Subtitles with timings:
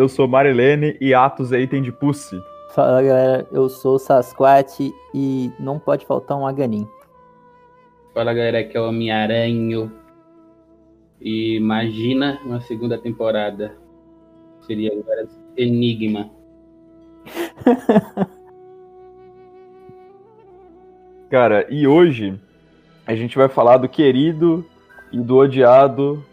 [0.00, 2.42] eu sou Marilene e Atos é item de Pussy.
[2.70, 6.88] Fala galera, eu sou o Sasquatch e não pode faltar um Aganin.
[8.14, 9.92] Fala galera, aqui é o Homem-Aranho.
[11.20, 13.76] E imagina uma segunda temporada.
[14.62, 16.30] Seria agora Enigma.
[21.28, 22.40] Cara, e hoje
[23.06, 24.64] a gente vai falar do querido
[25.12, 26.24] e do odiado,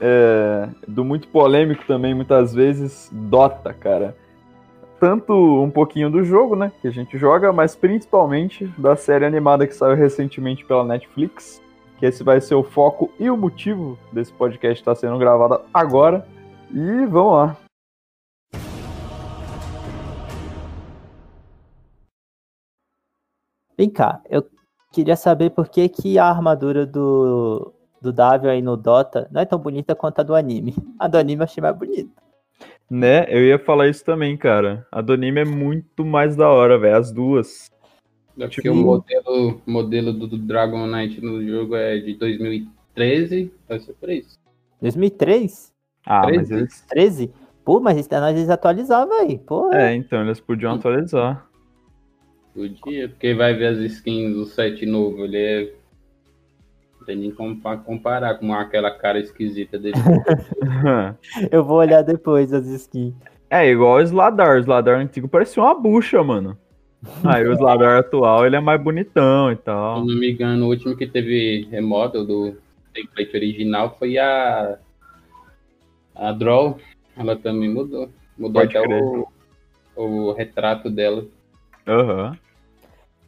[0.00, 4.16] é, do muito polêmico também, muitas vezes, Dota, cara.
[4.98, 9.66] Tanto um pouquinho do jogo, né, que a gente joga, mas principalmente da série animada
[9.66, 11.62] que saiu recentemente pela Netflix,
[11.98, 16.26] que esse vai ser o foco e o motivo desse podcast estar sendo gravado agora.
[16.70, 17.56] E vamos lá.
[23.78, 24.42] Vem cá, eu
[24.90, 29.44] queria saber por que, que a armadura do, do Davi aí no Dota não é
[29.44, 30.74] tão bonita quanto a do anime.
[30.98, 32.10] A do anime eu achei mais bonita.
[32.88, 33.26] Né?
[33.28, 34.86] Eu ia falar isso também, cara.
[34.92, 36.96] A do anime é muito mais da hora, velho.
[36.96, 37.70] As duas.
[38.36, 38.74] Porque tipo...
[38.74, 44.38] o modelo, modelo do Dragon Knight no jogo é de 2013, vai ser por isso.
[44.80, 45.72] 2003?
[46.04, 46.38] Ah, 13?
[46.38, 46.80] mas eles...
[46.88, 47.32] 13?
[47.64, 49.72] Pô, mas nós eles atualizavam aí, pô.
[49.72, 51.48] É, então eles podiam atualizar.
[52.54, 55.74] Podia, porque vai ver as skins do set novo, ele é.
[57.06, 59.94] Não tem nem como comparar com aquela cara esquisita dele.
[61.52, 63.14] Eu vou olhar depois as skins.
[63.48, 64.56] É igual o Sladar.
[64.56, 66.58] O Sladar antigo parecia uma bucha, mano.
[67.22, 70.00] Aí o Sladar atual ele é mais bonitão e tal.
[70.00, 72.56] Se não me engano, o último que teve remodel do
[72.92, 74.76] template original foi a.
[76.12, 76.76] A Draw.
[77.16, 78.10] Ela também mudou.
[78.36, 79.28] Mudou Pode até o,
[79.94, 81.24] o retrato dela.
[81.86, 82.30] Aham.
[82.30, 82.45] Uhum.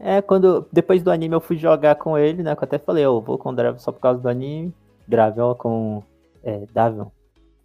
[0.00, 0.66] É, quando.
[0.72, 2.54] Depois do anime eu fui jogar com ele, né?
[2.54, 4.72] Que eu até falei, eu vou com o Draven só por causa do anime.
[5.06, 6.02] Draven com.
[6.42, 7.06] É, Davion.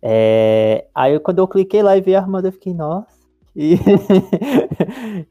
[0.02, 3.24] É, aí quando eu cliquei lá e vi a armadura, eu fiquei, nossa.
[3.56, 3.78] E...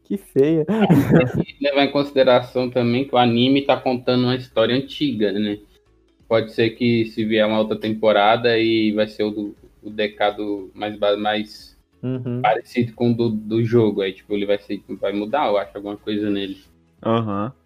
[0.04, 0.64] que feia.
[0.64, 5.58] Tem que levar em consideração também que o anime tá contando uma história antiga, né?
[6.28, 10.70] Pode ser que se vier uma outra temporada e vai ser o, do, o decado
[10.72, 12.40] mais, mais uhum.
[12.40, 14.00] parecido com o do, do jogo.
[14.00, 16.56] Aí, tipo, ele vai, ser, vai mudar, eu acho, alguma coisa nele.
[17.02, 17.44] Aham.
[17.46, 17.62] Uhum.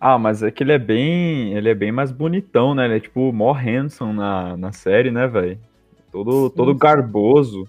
[0.00, 1.52] Ah, mas é que ele é bem.
[1.52, 2.86] Ele é bem mais bonitão, né?
[2.86, 5.58] Ele é tipo mó handsome na, na série, né, velho?
[6.10, 7.68] Todo, todo garboso.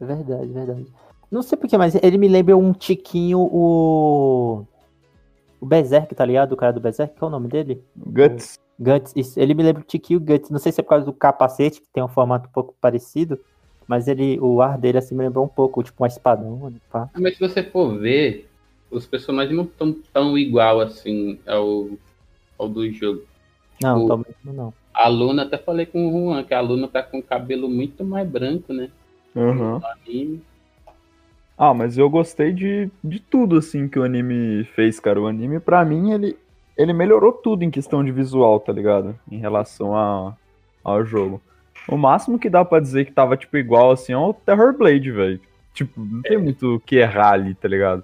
[0.00, 0.86] Verdade, verdade.
[1.30, 4.64] Não sei porquê, mas ele me lembra um tiquinho o.
[5.60, 6.52] O Berserk, tá ligado?
[6.52, 7.84] O cara do Berserk, qual é o nome dele?
[7.94, 8.58] Guts.
[8.78, 9.38] O Guts, isso.
[9.38, 10.48] Ele me lembra o tiquinho Guts.
[10.48, 13.38] Não sei se é por causa do capacete, que tem um formato um pouco parecido.
[13.86, 16.70] Mas ele, o ar dele assim me lembrou um pouco, tipo um espadão.
[16.70, 17.10] Né, pá.
[17.18, 18.49] Mas se você for ver,
[18.90, 21.88] os personagens não estão tão igual assim ao,
[22.58, 23.22] ao do jogo.
[23.82, 24.74] Não, tipo, também não.
[24.92, 28.04] A Luna, até falei com o Juan, que a Luna tá com o cabelo muito
[28.04, 28.90] mais branco, né?
[29.34, 29.80] Uhum.
[29.84, 30.42] Anime.
[31.56, 35.20] Ah, mas eu gostei de, de tudo, assim, que o anime fez, cara.
[35.20, 36.36] O anime, pra mim, ele,
[36.76, 39.18] ele melhorou tudo em questão de visual, tá ligado?
[39.30, 40.34] Em relação a,
[40.82, 41.40] ao jogo.
[41.86, 45.10] O máximo que dá pra dizer que tava, tipo, igual, assim, é o Terror Blade,
[45.10, 45.40] velho.
[45.72, 46.38] Tipo, não tem é.
[46.38, 48.02] muito o que errar ali, tá ligado?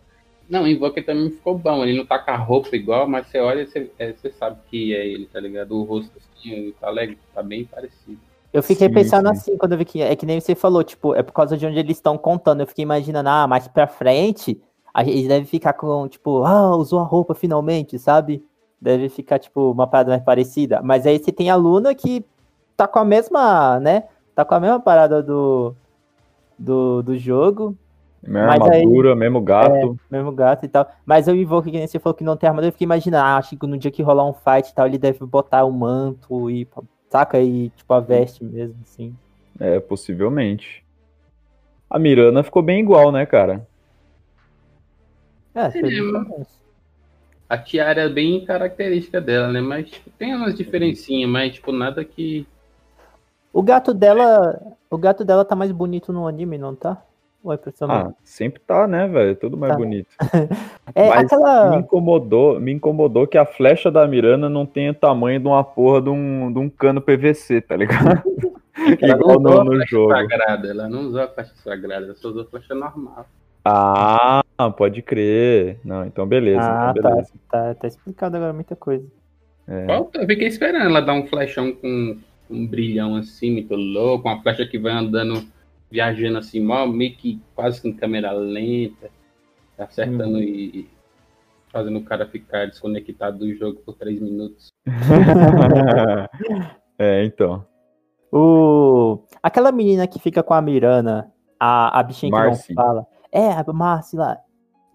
[0.48, 1.82] Não, o Invoker também ficou bom.
[1.84, 4.58] Ele não tá com a roupa igual, mas você olha e você, é, você sabe
[4.70, 5.76] que é ele, tá ligado?
[5.76, 8.18] O rosto assim, tá, alegre, tá bem parecido.
[8.52, 9.32] Eu fiquei sim, pensando sim.
[9.32, 10.00] assim quando eu vi que.
[10.00, 12.60] É que nem você falou, tipo, é por causa de onde eles estão contando.
[12.60, 14.60] Eu fiquei imaginando, ah, mais pra frente,
[15.04, 18.42] eles devem ficar com, tipo, ah, usou a roupa finalmente, sabe?
[18.80, 20.80] Deve ficar, tipo, uma parada mais parecida.
[20.82, 22.24] Mas aí você tem a Luna que
[22.76, 24.04] tá com a mesma, né?
[24.34, 25.74] Tá com a mesma parada do,
[26.58, 27.76] do, do jogo.
[28.22, 29.98] Mesma armadura, aí, mesmo gato.
[30.10, 30.90] É, mesmo gato e tal.
[31.04, 33.36] Mas eu invoco que nem você falou que não tem armadura, eu fiquei imaginando, ah,
[33.36, 35.72] acho que no dia que rolar um fight e tal, ele deve botar o um
[35.72, 36.66] manto e
[37.08, 39.14] saca e tipo a veste mesmo, assim.
[39.58, 40.84] É, possivelmente.
[41.88, 43.66] A Mirana ficou bem igual, né, cara?
[45.54, 46.46] É, é
[47.48, 49.60] a tiara é bem característica dela, né?
[49.60, 52.46] Mas tipo, tem umas diferencinhas, mas tipo, nada que.
[53.52, 54.60] O gato dela.
[54.90, 57.02] O gato dela tá mais bonito no anime, não tá?
[57.46, 59.36] Ou é Ah, sempre tá, né, velho?
[59.36, 59.78] Tudo mais tá.
[59.78, 60.08] bonito.
[60.92, 61.70] é, Mas aquela...
[61.70, 65.62] me, incomodou, me incomodou que a flecha da Mirana não tenha o tamanho de uma
[65.62, 68.20] porra de um, de um cano PVC, tá ligado?
[69.00, 70.10] Igual no, no jogo.
[70.10, 70.68] Sagrada.
[70.68, 73.26] Ela não usou a flecha sagrada, ela só usou a flecha normal.
[73.64, 74.42] Ah,
[74.76, 75.78] pode crer.
[75.84, 76.60] Não, então beleza.
[76.60, 77.32] Ah, então beleza.
[77.48, 79.06] Tá, tá, tá explicado agora muita coisa.
[79.68, 79.86] É.
[79.88, 82.16] Eu fiquei esperando ela dar um flechão com
[82.50, 85.44] um brilhão assim, muito louco, uma flecha que vai andando
[85.90, 89.10] viajando assim, mal, meio que quase em câmera lenta,
[89.78, 90.42] acertando uhum.
[90.42, 90.88] e
[91.68, 94.72] fazendo o cara ficar desconectado do jogo por três minutos.
[96.98, 97.64] é, então.
[98.32, 99.20] O...
[99.42, 101.30] Aquela menina que fica com a Mirana,
[101.60, 102.68] a, a bichinha Marcy.
[102.68, 103.06] que não fala.
[103.30, 104.38] É, a Marcy lá.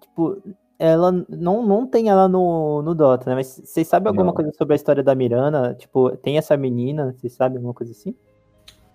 [0.01, 0.41] Tipo,
[0.81, 3.35] ela não, não tem ela no, no Dota, né?
[3.35, 4.33] Mas vocês sabem alguma Não.
[4.33, 5.75] coisa sobre a história da Mirana?
[5.75, 8.15] Tipo, tem essa menina, vocês sabem alguma coisa assim?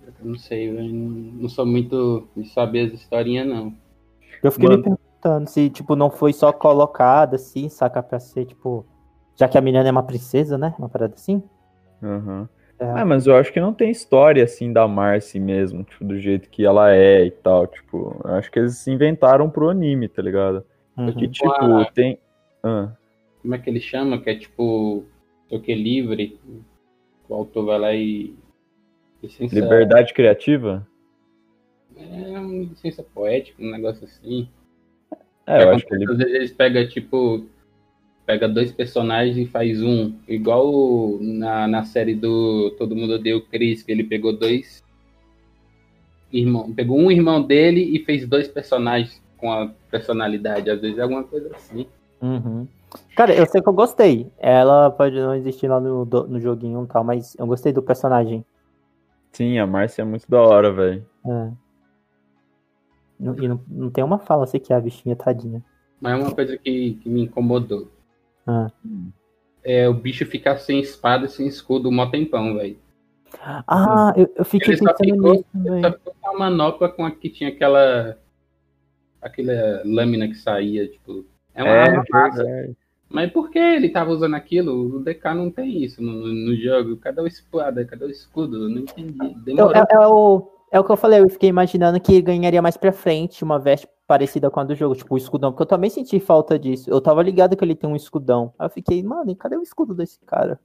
[0.06, 3.75] Eu não sei, eu não sou muito de saber as historinhas, não.
[4.43, 4.79] Eu fiquei Mano.
[4.79, 8.87] me perguntando se, tipo, não foi só colocada assim, saca pra ser, tipo.
[9.35, 10.75] Já que a Mirana é uma princesa, né?
[10.79, 11.43] Uma parada assim.
[12.03, 12.49] Aham.
[12.79, 12.85] É.
[12.91, 16.49] Ah, mas eu acho que não tem história assim da Marcy mesmo, tipo, do jeito
[16.50, 17.67] que ela é e tal.
[17.67, 20.62] Tipo, eu acho que eles inventaram pro anime, tá ligado?
[20.97, 21.06] Uhum.
[21.06, 21.91] Porque, tipo, Ah.
[21.94, 22.19] tem.
[22.62, 22.93] Ah,
[23.43, 24.19] Como é que ele chama?
[24.20, 25.05] Que é tipo.
[25.50, 26.38] O que livre.
[27.29, 28.35] O autor vai lá e.
[29.26, 30.87] Licença, liberdade criativa?
[31.96, 34.49] É uma licença poética, um negócio assim.
[35.46, 36.11] É, eu acho que ele.
[36.11, 37.46] Às vezes eles pegam, tipo.
[38.25, 40.14] Pega dois personagens e faz um.
[40.26, 44.84] Igual na, na série do Todo Mundo o Chris, que ele pegou dois.
[46.32, 50.70] Irmão, pegou um irmão dele e fez dois personagens com a personalidade.
[50.70, 51.87] Às vezes é alguma coisa assim.
[52.20, 52.67] Uhum.
[53.17, 54.26] Cara, eu sei que eu gostei.
[54.38, 58.44] Ela pode não existir lá no, no joguinho e tal, mas eu gostei do personagem.
[59.37, 61.06] Sim, a Marcy é muito da hora, velho.
[61.27, 61.50] É.
[63.21, 65.62] Não- E não, não tem uma fala sequer, a bichinha tadinha.
[66.00, 67.91] Mas é uma coisa que, que me incomodou.
[68.47, 68.71] Ah.
[69.62, 72.79] É o bicho ficar sem espada e sem escudo um tempão, velho.
[73.67, 75.82] Ah, eu, eu fiquei Ele pensando ficou- nisso também.
[75.82, 78.17] Só ficou com a manopla com a que tinha aquela.
[79.21, 81.27] aquela lâmina que saía, tipo.
[81.55, 82.44] É uma É, arma massa.
[83.17, 84.97] Mas por que ele tava usando aquilo?
[84.99, 86.99] O DK não tem isso no, no jogo.
[86.99, 87.83] Cadê o espada?
[87.83, 88.65] Cadê o escudo?
[88.65, 89.35] Eu não entendi.
[89.43, 89.73] Demorou.
[89.75, 92.93] é, é o, é o que eu falei, eu fiquei imaginando que ganharia mais pra
[92.93, 96.21] frente uma veste parecida com a do jogo, tipo o escudão, porque eu também senti
[96.21, 96.91] falta disso.
[96.91, 98.53] Eu tava ligado que ele tem um escudão.
[98.59, 100.61] Aí eu fiquei, mano, e cadê o escudo desse cara?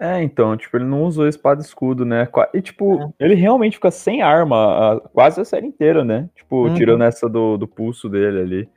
[0.00, 2.28] É, então, tipo, ele não usou espada e escudo, né?
[2.54, 3.08] E, tipo, É.
[3.18, 4.56] ele realmente fica sem arma
[4.94, 6.30] a- quase a série inteira, né?
[6.36, 6.74] Tipo, Uhum.
[6.74, 8.68] tirando essa do, do pulso dele ali.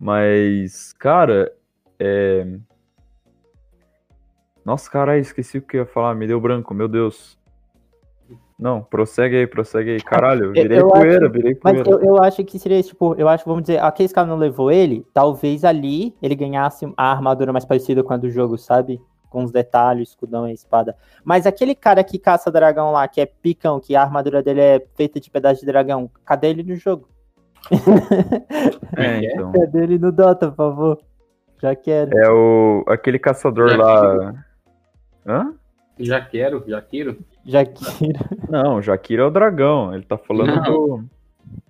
[0.00, 1.52] Mas, cara,
[1.98, 2.58] é.
[4.64, 7.38] Nossa, caralho, esqueci o que eu ia falar, me deu branco, meu Deus.
[8.58, 10.00] Não, prossegue aí, prossegue aí.
[10.02, 11.90] Caralho, virei eu poeira, acho- virei Mas poeira.
[12.04, 15.06] eu, eu acho que seria, tipo, eu acho, vamos dizer, aqueles caras não levou ele,
[15.14, 19.00] talvez ali ele ganhasse a armadura mais parecida com a do jogo, sabe?
[19.30, 20.96] Com os detalhes, escudão e espada.
[21.24, 24.86] Mas aquele cara que caça dragão lá, que é picão, que a armadura dele é
[24.96, 27.08] feita de pedaço de dragão, cadê ele no jogo?
[28.96, 29.24] É?
[29.32, 29.52] então.
[29.52, 30.98] Cadê ele no Dota, por favor?
[31.60, 32.16] Já quero.
[32.16, 32.84] É o.
[32.86, 34.34] aquele caçador Já lá.
[35.26, 35.54] Hã?
[35.98, 37.18] Já quero, já quero.
[37.44, 37.78] Já quero.
[38.48, 39.94] Não, Jaquira é o dragão.
[39.94, 40.62] Ele tá falando Não.
[40.62, 41.04] do.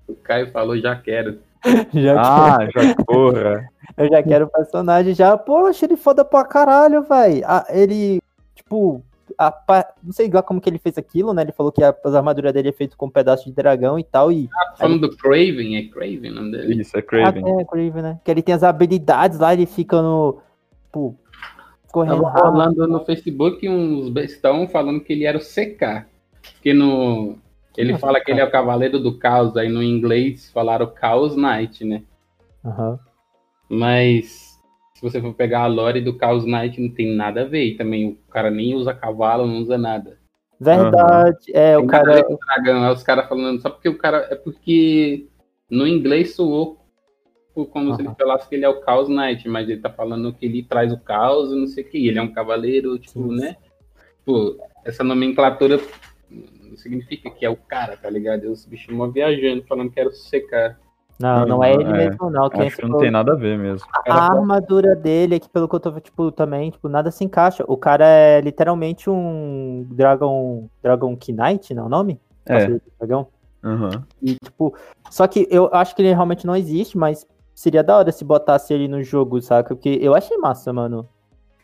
[0.06, 1.38] O Caio falou já quero.
[1.93, 2.19] Já quero.
[2.19, 3.69] Ah, já porra.
[3.96, 5.37] Eu já quero o personagem já.
[5.37, 7.43] Poxa, ele foda pra caralho, velho.
[7.70, 8.20] Ele,
[8.55, 9.02] tipo,
[9.38, 11.43] a não sei lá como que ele fez aquilo, né?
[11.43, 14.02] Ele falou que a, as armaduras dele é feito com um pedaço de dragão e
[14.05, 14.32] tal.
[14.32, 16.82] E Tá falando do Craven, é Craven o nome dele?
[16.82, 17.44] Isso, é Craven.
[17.46, 18.20] Ah, é, Craven, né?
[18.25, 20.40] Que ele tem as habilidades lá, ele fica no.
[20.87, 21.16] Tipo,
[21.92, 22.50] correndo Tava rápido.
[22.50, 26.07] rolando no Facebook uns bestão falando que ele era o CK.
[26.62, 27.37] Que no.
[27.76, 31.37] Ele Ah, fala que ele é o Cavaleiro do Caos, aí no inglês falaram Chaos
[31.37, 32.02] Knight, né?
[32.64, 32.99] Aham.
[33.71, 34.48] Mas
[34.99, 37.67] se você for pegar a lore do Chaos Knight, não tem nada a ver.
[37.67, 40.19] E também o cara nem usa cavalo, não usa nada.
[40.59, 41.52] Verdade.
[41.55, 42.26] É, o Tem a cara.
[42.28, 42.85] o dragão.
[42.85, 44.26] É os caras falando só porque o cara.
[44.28, 45.28] É porque
[45.71, 46.85] no inglês soou
[47.67, 50.47] como se ele falasse que ele é o Chaos Knight, mas ele tá falando que
[50.47, 52.09] ele traz o caos e não sei o que.
[52.09, 53.37] Ele é um cavaleiro, tipo, Sim.
[53.37, 53.57] né?
[54.19, 55.78] Tipo, essa nomenclatura
[56.28, 58.47] não significa que é o cara, tá ligado?
[58.47, 60.76] E Os bichos mó viajando, falando que era o CK.
[61.20, 62.48] Não, não é ele É, mesmo, não.
[62.48, 63.88] Quem Acho que não tem nada a ver mesmo.
[64.08, 67.64] A armadura dele é que, pelo que eu tô tipo, também, tipo, nada se encaixa.
[67.66, 70.68] O cara é literalmente um Dragon.
[70.80, 72.20] Dragon Knight, não é o nome?
[72.46, 72.66] É.
[72.66, 73.26] De Dragão.
[73.64, 74.04] Aham.
[74.22, 74.75] E, tipo,
[75.10, 78.72] só que eu acho que ele realmente não existe, mas seria da hora se botasse
[78.72, 79.75] ele no jogo, saca?
[79.75, 81.08] Porque eu achei massa, mano,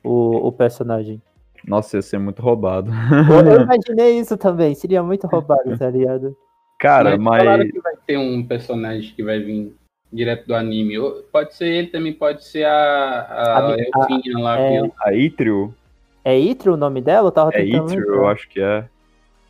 [0.03, 1.23] o, o personagem.
[1.67, 2.91] Nossa, ia ser muito roubado.
[3.31, 6.37] Eu, eu imaginei isso também, seria muito roubado, tá ligado?
[6.85, 7.73] Cara, mas falaram mas.
[7.73, 9.75] que vai ter um personagem que vai vir
[10.13, 10.95] direto do anime.
[11.33, 14.61] Pode ser ele, também pode ser a, a, A- Elfinha lá.
[14.61, 14.91] é.
[15.01, 15.75] A Itrio?
[16.23, 17.29] É Itro o nome dela?
[17.29, 18.85] Eu tava É Itrio, eu acho que é.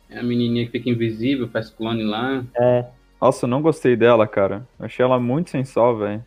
[0.09, 2.43] É a menininha que fica invisível, faz clone lá.
[2.57, 2.85] É.
[3.21, 4.65] Nossa, eu não gostei dela, cara.
[4.79, 6.23] Eu achei ela muito sem sal, velho.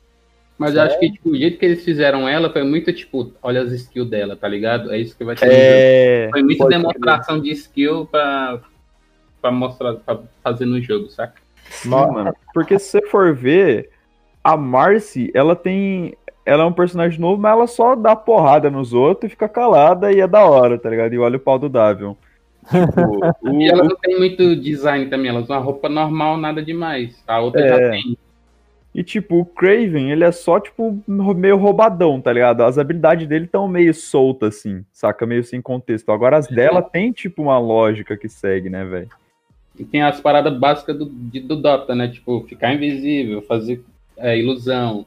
[0.59, 3.63] Mas eu acho que tipo, o jeito que eles fizeram ela foi muito tipo, olha
[3.63, 4.93] as skills dela, tá ligado?
[4.93, 5.47] É isso que vai ter.
[5.49, 6.29] É.
[6.33, 8.61] Foi muita demonstração de skill pra,
[9.49, 11.35] pra mostrar, pra fazer no jogo, saca?
[11.71, 12.33] Sim, mano.
[12.55, 13.91] Porque se você for ver,
[14.43, 16.15] a Marcy, ela tem.
[16.47, 20.11] Ela é um personagem novo, mas ela só dá porrada nos outros e fica calada
[20.11, 21.13] e é da hora, tá ligado?
[21.13, 22.15] E olha o pau do Davion.
[22.65, 26.63] Tipo, o- E ela não tem muito design também, ela usa uma roupa normal, nada
[26.63, 27.23] demais.
[27.27, 27.69] A outra É.
[27.69, 28.17] já tem.
[28.95, 32.63] E, tipo, o Craven, ele é só, tipo, meio roubadão, tá ligado?
[32.65, 35.27] As habilidades dele estão meio soltas, assim, saca?
[35.27, 36.11] Meio sem contexto.
[36.11, 39.09] Agora, as dela tem, tipo, uma lógica que segue, né, velho?
[39.79, 42.09] E tem as paradas básicas do, de- do Dota, né?
[42.09, 43.85] Tipo, ficar invisível, fazer
[44.17, 45.07] é, ilusão.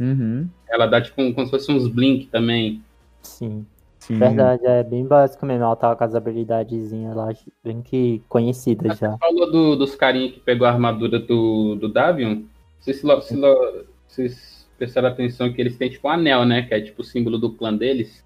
[0.00, 0.48] Uhum.
[0.68, 2.82] Ela dá, tipo, um- como se fosse uns blink também.
[3.22, 3.66] Sim,
[3.98, 4.18] Sim.
[4.18, 5.64] verdade, é bem básico mesmo.
[5.64, 7.28] Ela tava com as habilidadezinhas lá,
[7.62, 9.10] bem que conhecidas já.
[9.12, 12.42] Você falou do- dos carinha que pegou a armadura do, do Davion.
[12.80, 16.62] Vocês, se lo- se lo- vocês prestaram atenção que eles têm, tipo, um anel, né?
[16.62, 18.24] Que é, tipo, o símbolo do clã deles.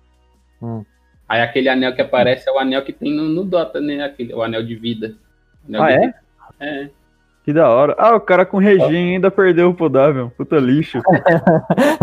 [0.62, 0.84] Hum.
[1.28, 4.04] Aí aquele anel que aparece é o anel que tem no, no Dota, né?
[4.04, 5.16] Aquele, o anel de vida.
[5.74, 6.14] Ah, é?
[6.60, 6.88] É.
[7.44, 7.94] Que da hora.
[7.98, 10.28] Ah, o cara com regime ainda perdeu pro Davion.
[10.30, 11.00] Puta lixo.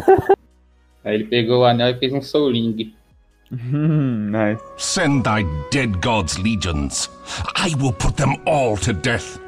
[1.03, 2.93] Aí ele pegou o anel e fez um Soul Ring.
[3.51, 4.61] Hum, nice.
[4.77, 7.09] Send thy dead gods legions.
[7.57, 9.39] I will put them all to death.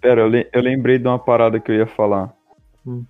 [0.00, 2.32] Pera, eu, le- eu lembrei de uma parada que eu ia falar.
[2.86, 3.04] Hum.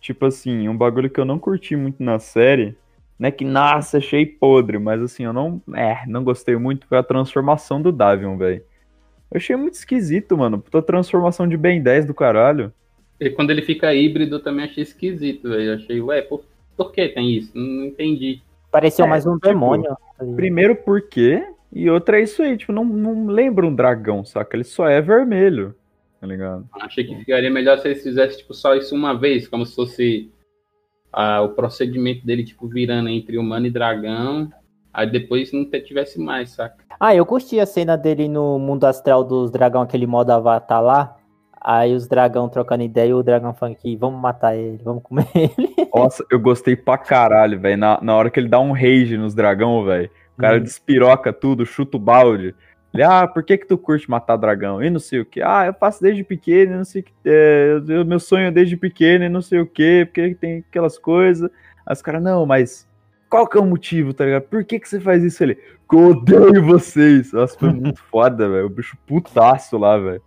[0.00, 2.76] Tipo assim, um bagulho que eu não curti muito na série,
[3.18, 6.98] não é que, nossa, achei podre, mas assim, eu não, é, não gostei muito, foi
[6.98, 8.62] a transformação do Davion, velho.
[9.30, 12.72] Eu achei muito esquisito, mano, puta transformação de Ben 10 do caralho.
[13.18, 15.62] E quando ele fica híbrido, eu também achei esquisito, velho.
[15.62, 16.44] Eu achei, ué, por,
[16.76, 17.50] por que tem isso?
[17.54, 18.42] Não, entendi.
[18.70, 19.84] Pareceu É, mais um tipo, demônio.
[19.84, 20.24] tá?
[20.34, 24.56] Primeiro por quê, e outra é isso aí, tipo, não, não lembra um dragão, saca?
[24.56, 25.74] Ele só é vermelho,
[26.20, 26.68] tá ligado?
[26.80, 30.30] Achei que ficaria melhor se eles fizessem, tipo, só isso uma vez, como se fosse
[31.12, 34.50] ah, o procedimento dele, tipo, virando entre humano e dragão.
[34.96, 36.76] Aí depois não tivesse mais, saca?
[36.98, 41.14] Ah, eu curti a cena dele no mundo astral dos dragão, aquele modo avatar lá.
[41.60, 45.26] Aí os dragão trocando ideia e o dragão falando que vamos matar ele, vamos comer
[45.34, 45.74] ele.
[45.94, 47.76] Nossa, eu gostei pra caralho, velho.
[47.76, 50.08] Na, na hora que ele dá um rage nos dragão, velho.
[50.38, 50.62] O cara Hum.
[50.62, 52.54] despiroca tudo, chuta o balde.
[52.94, 54.82] Ele, ah, por que que tu curte matar dragão?
[54.82, 55.42] E não sei o que.
[55.42, 57.12] Ah, eu faço desde pequeno, e não sei o que.
[57.26, 60.96] É, eu- meu sonho é desde pequeno e não sei o que, porque tem aquelas
[60.98, 61.50] coisas.
[61.84, 62.85] Aí os caras, não, mas
[63.28, 64.42] qual que é o motivo, tá ligado?
[64.42, 65.54] Por que que você faz isso ali?
[65.54, 67.32] Que eu odeio vocês.
[67.32, 68.66] Nossa, foi muito foda, velho.
[68.66, 70.22] O bicho putaço lá, velho.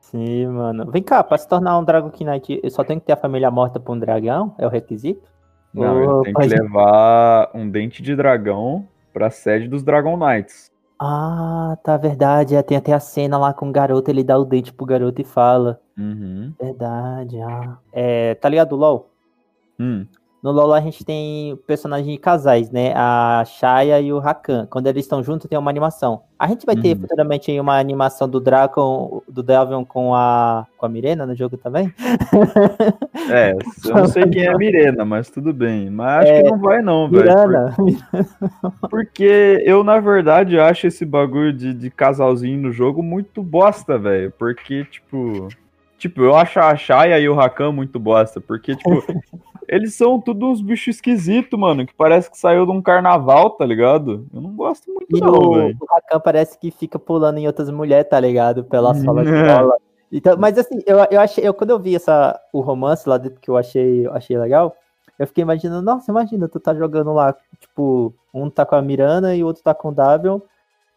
[0.00, 0.90] Sim, mano.
[0.90, 3.50] Vem cá, pra se tornar um Dragon Knight, eu só tenho que ter a família
[3.50, 4.54] morta pra um dragão?
[4.58, 5.26] É o requisito?
[5.72, 10.70] Não, ele Ô, tem que levar um dente de dragão pra sede dos Dragon Knights.
[11.00, 12.54] Ah, tá, verdade.
[12.54, 15.20] É, tem até a cena lá com o garoto, ele dá o dente pro garoto
[15.20, 15.80] e fala.
[15.98, 16.52] Uhum.
[16.60, 17.78] Verdade, ah.
[17.92, 19.10] É, tá ligado, LOL?
[19.80, 20.06] Hum.
[20.42, 22.92] No LoL a gente tem personagens de casais, né?
[22.96, 24.66] A Shaya e o Rakan.
[24.68, 26.22] Quando eles estão juntos, tem uma animação.
[26.36, 27.02] A gente vai ter Uhum.
[27.02, 31.56] futuramente aí uma animação do Draco, do Delvion com a, com a Mirena no jogo
[31.56, 31.94] também?
[33.30, 33.52] É,
[33.88, 35.88] eu não sei quem é a Mirena, mas tudo bem.
[35.88, 37.22] Mas acho É, que não vai não, velho.
[37.24, 37.74] Mirana.
[37.76, 43.96] por- Porque eu, na verdade, acho esse bagulho de, de casalzinho no jogo muito bosta,
[43.96, 44.32] velho.
[44.36, 45.48] Porque, tipo...
[45.98, 48.40] Tipo, eu acho a Shaya e o Rakan muito bosta.
[48.40, 48.90] Porque, tipo,
[49.68, 51.86] eles são tudo uns bichos esquisitos, mano.
[51.86, 54.26] Que parece que saiu de um carnaval, tá ligado?
[54.32, 55.76] Eu não gosto muito E não, velho.
[55.80, 58.64] o Rakan parece que fica pulando em outras mulheres, tá ligado?
[58.64, 59.32] Pela sala de É.
[59.60, 59.76] bola.
[60.10, 63.40] Então, mas assim, eu, eu achei, eu, quando eu vi essa, o romance lá dentro
[63.40, 64.76] que eu achei, eu achei legal,
[65.18, 69.34] eu fiquei imaginando, nossa, imagina, tu tá jogando lá, tipo, um tá com a Mirana
[69.34, 70.40] e o outro tá com o Davion.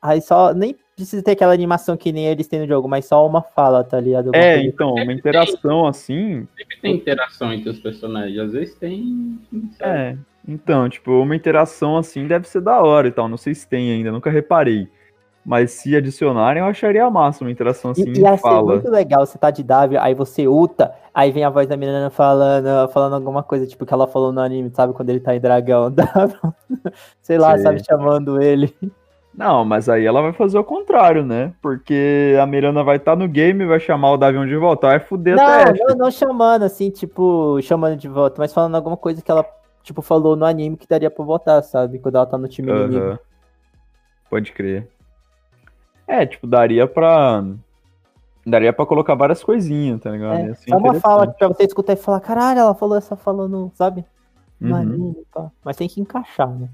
[0.01, 3.25] Aí só, nem precisa ter aquela animação que nem eles têm no jogo, mas só
[3.25, 4.27] uma fala, tá ligado?
[4.27, 8.39] Alguma É, coisa então, uma interação assim, Sempre tem interação entre os personagens.
[8.39, 9.39] Às vezes tem.
[9.81, 10.15] É,
[10.47, 13.27] então, tipo, uma interação assim deve ser da hora e tal.
[13.27, 14.87] Não sei se tem ainda, nunca reparei.
[15.45, 18.73] Mas se adicionarem, eu acharia massa uma interação assim E, e ia ser fala.
[18.73, 22.09] muito legal, você tá de Davi, aí você ulta, aí vem a voz da menina
[22.09, 24.93] falando, falando alguma coisa, tipo que ela falou no anime, sabe?
[24.93, 25.91] Quando ele tá em dragão.
[25.93, 26.35] Davi,
[27.21, 27.63] Sei lá, Sei.
[27.63, 28.73] sabe, chamando ele.
[29.37, 31.53] Não, mas aí ela vai fazer o contrário, né?
[31.61, 35.35] Porque a Miranda vai estar no game, vai chamar o Davion de volta, vai fuder
[35.35, 35.65] até.
[35.65, 39.45] Não, não, não chamando, assim, tipo, chamando de volta, mas falando alguma coisa que ela,
[39.83, 41.99] tipo, falou no anime que daria pra votar, sabe?
[41.99, 42.97] Quando ela tá no time inimigo.
[42.97, 43.19] Aham.
[44.29, 44.87] Pode crer.
[46.07, 47.43] É, tipo, daria pra.
[48.45, 50.51] Daria pra colocar várias coisinhas, tá ligado?
[50.51, 53.71] É, ser só uma fala pra você escutar e falar, caralho, ela falou essa falando,
[53.73, 54.05] sabe?
[54.61, 55.51] No Uhum, anime, pá.
[55.63, 56.69] Mas tem que encaixar, né?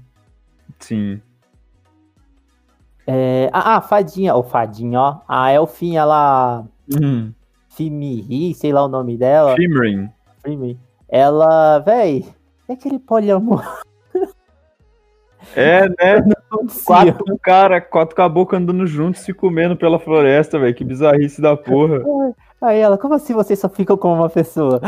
[0.78, 1.20] Sim.
[3.06, 5.16] É, ah, ah, fadinha, ou fadinha, ó.
[5.28, 7.32] A elfinha lá, Uhum.
[7.68, 9.54] Fimiri, sei lá o nome dela.
[9.56, 10.10] Shimmering.
[10.44, 10.78] Fimi.
[11.08, 12.24] Ela, véi,
[12.68, 13.64] é aquele poliamor.
[15.56, 16.22] É, né?
[16.84, 20.74] Quatro cara, quatro caboclos andando juntos, se comendo pela floresta, velho.
[20.74, 22.00] Que bizarrice da porra.
[22.60, 24.80] Aí ela, como assim vocês só ficam com uma pessoa?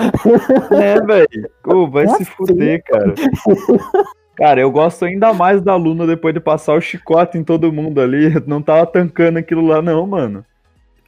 [0.71, 1.91] É, velho.
[1.91, 3.15] Vai se Nossa, fuder, cara.
[4.37, 8.01] Cara, eu gosto ainda mais da Luna depois de passar o chicote em todo mundo
[8.01, 8.31] ali.
[8.47, 10.45] Não tava tancando aquilo lá, não, mano.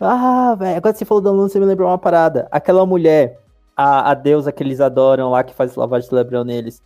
[0.00, 2.46] Ah, velho, agora que você falou da Luna, você me lembrou uma parada.
[2.50, 3.38] Aquela mulher,
[3.76, 6.82] a, a deusa que eles adoram lá, que faz lavagem cerebral neles.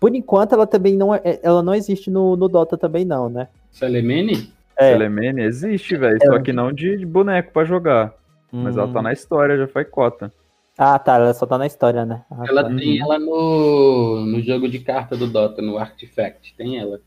[0.00, 3.48] Por enquanto, ela também não é, ela não existe no, no Dota também, não, né?
[3.70, 4.52] Selemene?
[4.78, 4.92] É.
[4.92, 6.18] Elemene existe, velho.
[6.22, 6.26] É.
[6.26, 8.14] Só que não de, de boneco pra jogar.
[8.52, 9.02] Mas ela tá Hum.
[9.02, 10.32] na história, já foi cota.
[10.78, 12.24] Ah, tá, ela só tá na história, né?
[12.30, 12.74] Ah, Ela tá.
[12.74, 16.54] tem ela no, no jogo de carta do Dota, no Artifact.
[16.56, 17.00] Tem ela.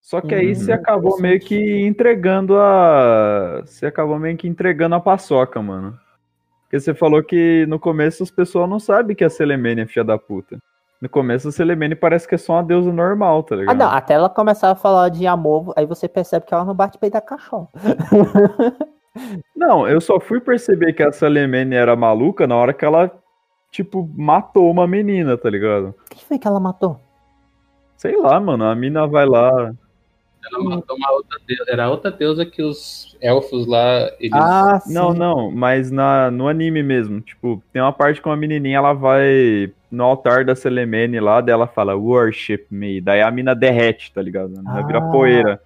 [0.00, 3.62] Só que aí Hum, você acabou meio que entregando a.
[3.66, 5.98] Você acabou meio que entregando a paçoca, mano.
[6.62, 10.04] Porque você falou que no começo as pessoas não sabem que a Selemene é filha
[10.04, 10.58] da puta.
[11.02, 13.76] No começo a Selemene parece que é só uma deusa normal, tá Ah, ligado?
[13.76, 16.98] não, até ela começar a falar de amor, aí você percebe que ela não bate
[16.98, 17.68] peito da cachorro.
[19.54, 23.10] Não, eu só fui perceber que a Selemene era maluca na hora que ela,
[23.70, 25.94] tipo, matou uma menina, tá ligado?
[26.10, 27.00] Quem foi que ela matou?
[27.96, 29.72] Sei lá, mano, a mina vai lá.
[30.52, 31.64] Ela matou uma outra deusa.
[31.68, 34.08] Era outra deusa que os elfos lá.
[34.20, 34.32] Eles...
[34.34, 34.92] Ah, sim.
[34.94, 37.20] Não, não, mas na, no anime mesmo.
[37.20, 41.66] Tipo, tem uma parte que uma menininha ela vai no altar da Selemene lá, dela
[41.66, 43.00] fala worship me.
[43.00, 44.52] Daí a mina derrete, tá ligado?
[44.58, 45.10] A mina vira Ah.
[45.10, 45.60] poeira.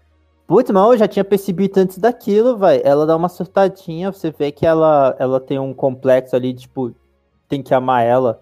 [0.50, 2.80] Putz, mas eu já tinha percebido antes daquilo, vai.
[2.82, 6.92] Ela dá uma surtadinha, você vê que ela, ela tem um complexo ali, tipo,
[7.48, 8.40] tem que amar ela.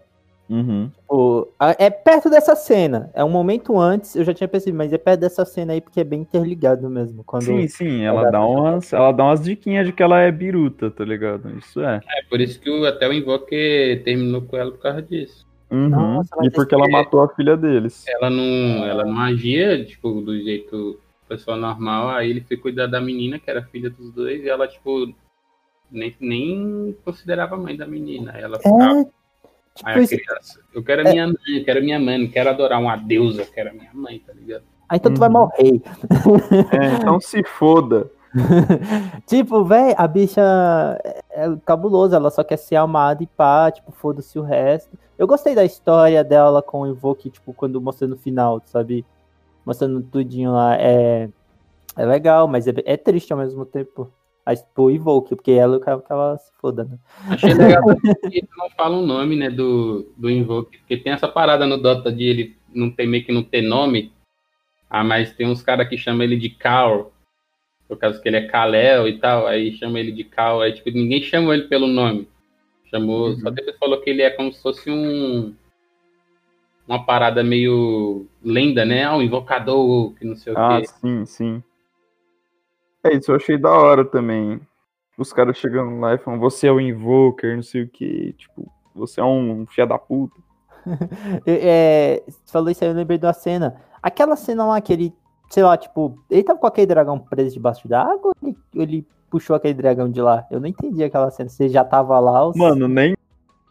[0.49, 0.89] Uhum.
[0.89, 3.11] Tipo, é perto dessa cena.
[3.13, 6.01] É um momento antes, eu já tinha percebido, mas é perto dessa cena aí porque
[6.01, 7.23] é bem interligado mesmo.
[7.25, 7.43] Quando...
[7.43, 10.91] Sim, sim, ela ela- dá umas, ela dá umas diquinhas de que ela é biruta,
[10.91, 11.59] tá ligado?
[11.59, 11.97] Isso é.
[11.97, 15.47] É por isso que o, até o Invoker terminou com ela por causa disso.
[15.71, 15.91] Uhum.
[15.91, 18.07] Nossa, e porque ela matou a filha deles.
[18.09, 23.01] Ela não, ela não agia, tipo, do jeito pessoal normal, aí ele foi cuidar da
[23.01, 25.13] menina, que era filha dos dois, e ela, tipo,
[25.91, 28.33] nem, nem considerava a mãe da menina.
[28.35, 29.05] Aí ela ficava, É,
[29.75, 32.29] tipo, aí a criança, eu quero a minha mãe, eu quero a minha mãe, não
[32.29, 34.65] quero adorar uma deusa, eu quero a minha mãe, tá ligado?
[34.89, 35.35] ah, então tu vai Uhum.
[35.35, 35.83] morrer.
[36.73, 38.11] É, então se foda.
[39.27, 40.41] tipo, véi, a bicha
[41.05, 44.99] é é cabulosa, ela só quer ser amada e pá, tipo, foda-se o resto.
[45.17, 49.05] Eu gostei da história dela com o Invoke, tipo, quando mostrando no final, sabe?
[49.69, 50.81] Mostrando tudinho lá.
[50.81, 51.29] É,
[51.95, 54.11] é legal, mas é, é triste ao mesmo tempo.
[54.47, 56.99] A, o Invoke, porque ela eu quero que ela se foda, né?
[57.29, 57.83] Achei legal
[58.33, 62.11] que não fala o nome, né, do, do Invoke, porque tem essa parada no Dota
[62.11, 64.11] de ele não tem meio que não ter nome,
[64.89, 67.13] ah, mas tem uns caras que chamam ele de Carl,
[67.87, 70.91] por causa que ele é Kalel e tal, aí chama ele de Carl, aí tipo,
[70.91, 72.27] ninguém chamou ele pelo nome.
[72.87, 73.41] Chamou, Uhum.
[73.41, 75.55] só depois falou que ele é como se fosse um
[76.89, 79.05] uma parada meio lenda, né?
[79.05, 80.87] Ah, um invocador, que não sei o Ah, quê.
[80.87, 81.63] sim, sim.
[83.05, 84.59] É isso, eu achei da hora também.
[85.19, 88.73] Os caras chegando lá e falando, você é o Invoker, não sei o que, tipo,
[88.95, 90.35] você é um fia da puta.
[91.47, 93.77] É, você falou isso aí, eu lembrei de uma cena.
[94.03, 95.13] Aquela cena lá que ele,
[95.51, 99.55] sei lá, tipo, ele tava com aquele dragão preso debaixo d'água ou ele, ele puxou
[99.55, 100.47] aquele dragão de lá?
[100.51, 101.51] Eu não entendi aquela cena.
[101.51, 102.45] Você já tava lá?
[102.45, 102.53] Ou...
[102.57, 103.15] Mano, nem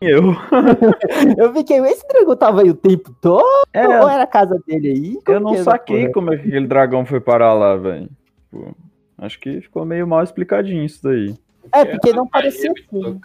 [0.02, 0.36] eu.
[1.38, 3.46] eu fiquei, esse dragão tava aí o tempo todo?
[3.74, 5.20] É, Ou era a casa dele aí?
[5.24, 6.14] Como eu não saquei porra?
[6.14, 8.10] como é que aquele dragão foi parar lá, velho.
[8.44, 8.76] Tipo,
[9.18, 11.36] acho que ficou meio mal explicadinho isso daí.
[11.72, 13.20] É, porque não parecia assim.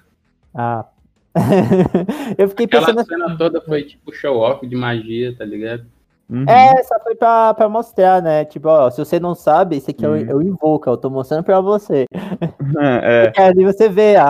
[0.54, 0.86] Ah.
[2.36, 3.08] eu fiquei Aquela pensando assim.
[3.08, 5.86] cena toda foi tipo show off de magia, tá ligado?
[6.30, 6.44] Uhum.
[6.48, 8.44] É, só foi pra, pra mostrar, né?
[8.46, 10.26] Tipo, ó, se você não sabe, esse aqui é o, Hum.
[10.30, 12.06] é o Invoca, eu tô mostrando pra você.
[12.80, 14.24] É, Porque ali você vê a,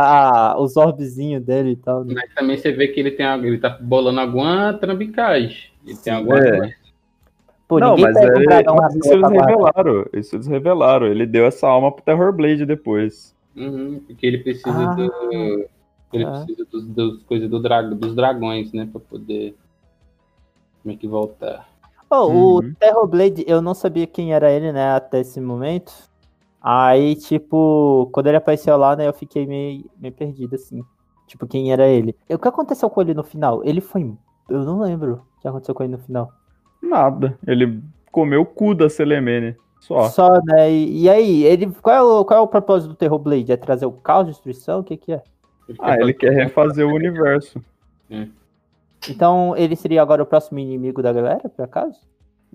[0.53, 2.05] a- os orbzinhos dele e tal.
[2.05, 2.15] né?
[2.17, 5.71] Mas também você vê que ele tem algo- ele tá bolando alguma trambicagem.
[5.87, 6.59] Ele tem alguma É.
[6.59, 6.75] coisa.
[7.69, 10.07] Pô, não, mas, um dragão mas isso eles revelaram.
[10.13, 11.07] Isso eles revelaram.
[11.07, 13.35] Ele deu essa alma pro Terrorblade depois.
[13.57, 15.65] Uhum, porque ele precisa Ah, do.
[16.13, 16.33] Ele tá.
[16.45, 18.89] precisa dos, dos coisas do dra, dos dragões, né?
[18.91, 19.55] Pra poder.
[20.83, 21.69] Como é que voltar?
[22.13, 22.57] Pô, Uhum.
[22.57, 25.91] o Terrorblade, eu não sabia quem era ele, né, até esse momento.
[26.61, 30.85] Aí, tipo, quando ele apareceu lá, né, eu fiquei meio, meio perdido, assim.
[31.27, 32.15] Tipo, quem era ele.
[32.29, 33.65] E o que aconteceu com ele no final?
[33.65, 34.13] Ele foi.
[34.51, 36.31] Eu não lembro o que aconteceu com ele no final.
[36.83, 37.39] Nada.
[37.47, 39.57] Ele comeu o cu da Selemene.
[39.81, 40.03] Só.
[40.11, 40.71] Só, né?
[40.71, 41.73] E, e aí, ele.
[41.81, 43.51] Qual é, o, qual é o propósito do Terrorblade?
[43.51, 44.81] É trazer o caos, destruição?
[44.81, 45.23] O que, que é?
[45.67, 47.59] Ele Ah, ele quer fazer- refazer o universo.
[49.09, 52.01] Então, ele seria agora o próximo inimigo da galera, por acaso?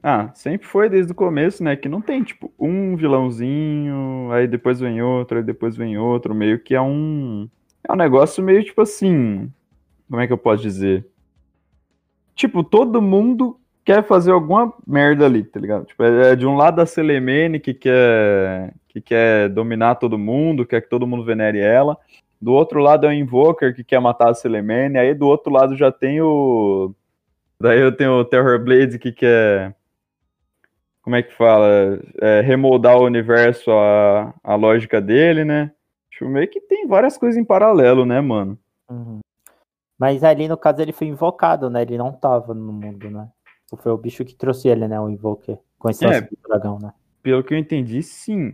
[0.01, 1.75] Ah, sempre foi desde o começo, né?
[1.75, 6.35] Que não tem, tipo, um vilãozinho, aí depois vem outro, aí depois vem outro.
[6.35, 7.49] Meio que é um.
[7.87, 9.51] É um negócio meio tipo assim.
[10.09, 11.05] Como é que eu posso dizer?
[12.35, 15.85] Tipo, todo mundo quer fazer alguma merda ali, tá ligado?
[15.85, 20.81] Tipo, é de um lado a Selemene que quer, que quer dominar todo mundo, quer
[20.81, 21.97] que todo mundo venere ela.
[22.41, 24.97] Do outro lado é o Invoker que quer matar a Selemene.
[24.97, 26.93] Aí do outro lado já tem o.
[27.59, 29.75] Daí eu tenho o Terrorblade que quer
[31.07, 32.01] como é que fala?
[32.19, 35.71] É, remoldar o universo à, à lógica dele, né?
[36.11, 38.59] Tipo, meio que tem várias coisas em paralelo, né, mano?
[38.89, 39.21] Uhum.
[39.97, 41.83] Mas ali, no caso, ele foi invocado, né?
[41.83, 43.25] Ele não tava no mundo, né?
[43.77, 44.99] Foi o bicho que trouxe ele, né?
[44.99, 45.57] O Invoker.
[45.79, 46.27] Com esse É.
[46.45, 46.91] dragão, né?
[47.23, 48.53] Pelo que eu entendi, sim.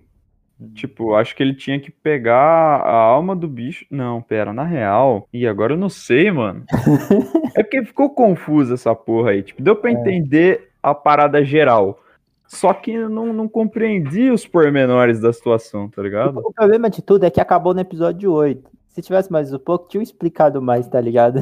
[0.59, 0.73] Uhum.
[0.73, 3.85] Tipo, acho que ele tinha que pegar a alma do bicho.
[3.89, 5.27] Não, pera, na real.
[5.33, 6.63] E agora eu não sei, mano.
[7.55, 9.43] é porque ficou confuso essa porra aí.
[9.43, 11.99] Tipo, deu pra entender a parada geral.
[12.47, 16.39] Só que eu não, não compreendi os pormenores da situação, tá ligado?
[16.39, 18.69] O problema de tudo é que acabou no episódio 8.
[18.89, 21.39] Se tivesse mais um pouco, tinha explicado mais, tá ligado?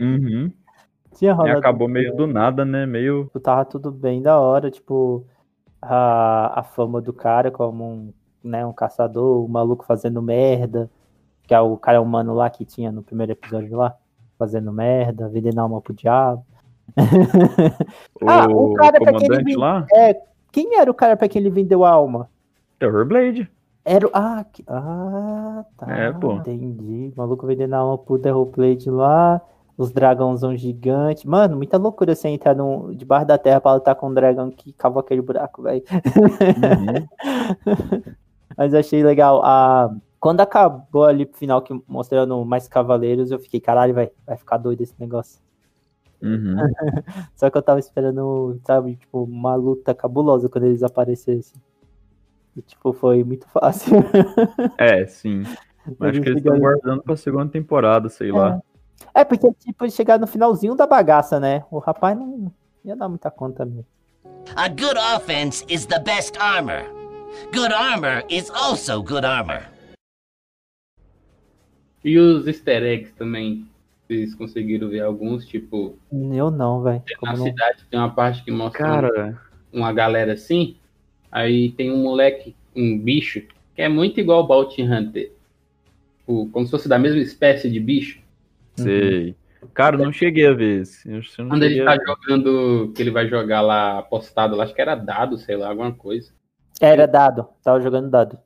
[0.00, 0.50] Uhum.
[1.14, 2.86] Tinha E acabou meio do nada, né?
[2.86, 3.26] Meio.
[3.26, 5.24] Tipo, tava tudo bem da hora, tipo,
[5.80, 8.12] a, a fama do cara como um,
[8.44, 10.90] né, um caçador, o maluco fazendo merda,
[11.46, 13.96] que é o cara humano lá que tinha no primeiro episódio lá,
[14.38, 16.44] fazendo merda, vendendo alma pro diabo.
[18.26, 19.86] Ah, o o cara pra quem ele lá.
[20.52, 22.30] Quem era o cara pra quem ele vendeu a alma?
[22.78, 23.50] Terror Blade.
[23.84, 24.10] Era o.
[24.14, 25.86] Ah, que- ah tá.
[25.92, 26.32] É, pô.
[26.34, 27.12] Entendi.
[27.14, 29.40] O maluco vendendo a alma pro Terrorblade lá.
[29.76, 31.28] Os dragãozão gigante.
[31.28, 34.72] Mano, muita loucura você entrar no, debaixo da terra pra lutar com um dragão que
[34.72, 35.82] cavou aquele buraco, velho.
[37.66, 38.04] Uhum.
[38.56, 39.42] Mas eu achei legal.
[39.44, 39.94] A...
[40.20, 44.56] Quando acabou ali pro final, que mostrando mais cavaleiros, eu fiquei, caralho, vai, vai ficar
[44.56, 45.40] doido esse negócio.
[46.22, 46.56] Uhum.
[47.36, 51.60] Só que eu tava esperando, sabe, tipo, uma luta cabulosa quando eles aparecessem.
[52.56, 53.96] E, tipo, foi muito fácil.
[54.78, 55.42] É, sim.
[55.98, 58.60] Mas acho que eles estão guardando pra segunda temporada, sei lá.
[59.12, 61.64] É, porque, tipo, chegar no finalzinho da bagaça, né?
[61.70, 62.50] O rapaz não
[62.84, 63.86] ia dar muita conta mesmo.
[64.56, 67.03] A good offense is the best armor.
[67.52, 69.62] Good armor is also good armor.
[72.04, 73.66] E os easter eggs também.
[74.06, 77.02] Vocês conseguiram ver alguns, tipo, Eu não, velho.
[77.22, 77.44] na não...
[77.46, 79.40] cidade tem uma parte que mostra Cara,
[79.72, 80.76] uma galera assim.
[81.32, 83.42] Aí tem um moleque, um bicho,
[83.74, 85.32] que é muito igual ao Bounty Hunter.
[86.18, 88.20] Tipo, como se fosse da mesma espécie de bicho.
[88.76, 89.34] sei.
[89.72, 91.08] Cara, não cheguei a ver esse.
[91.08, 94.80] Eu não Quando ele tá jogando, que ele vai jogar lá apostado, lá, acho que
[94.82, 96.32] era dado, sei lá, alguma coisa.
[96.80, 97.46] Era dado.
[97.62, 98.38] Tava jogando dado.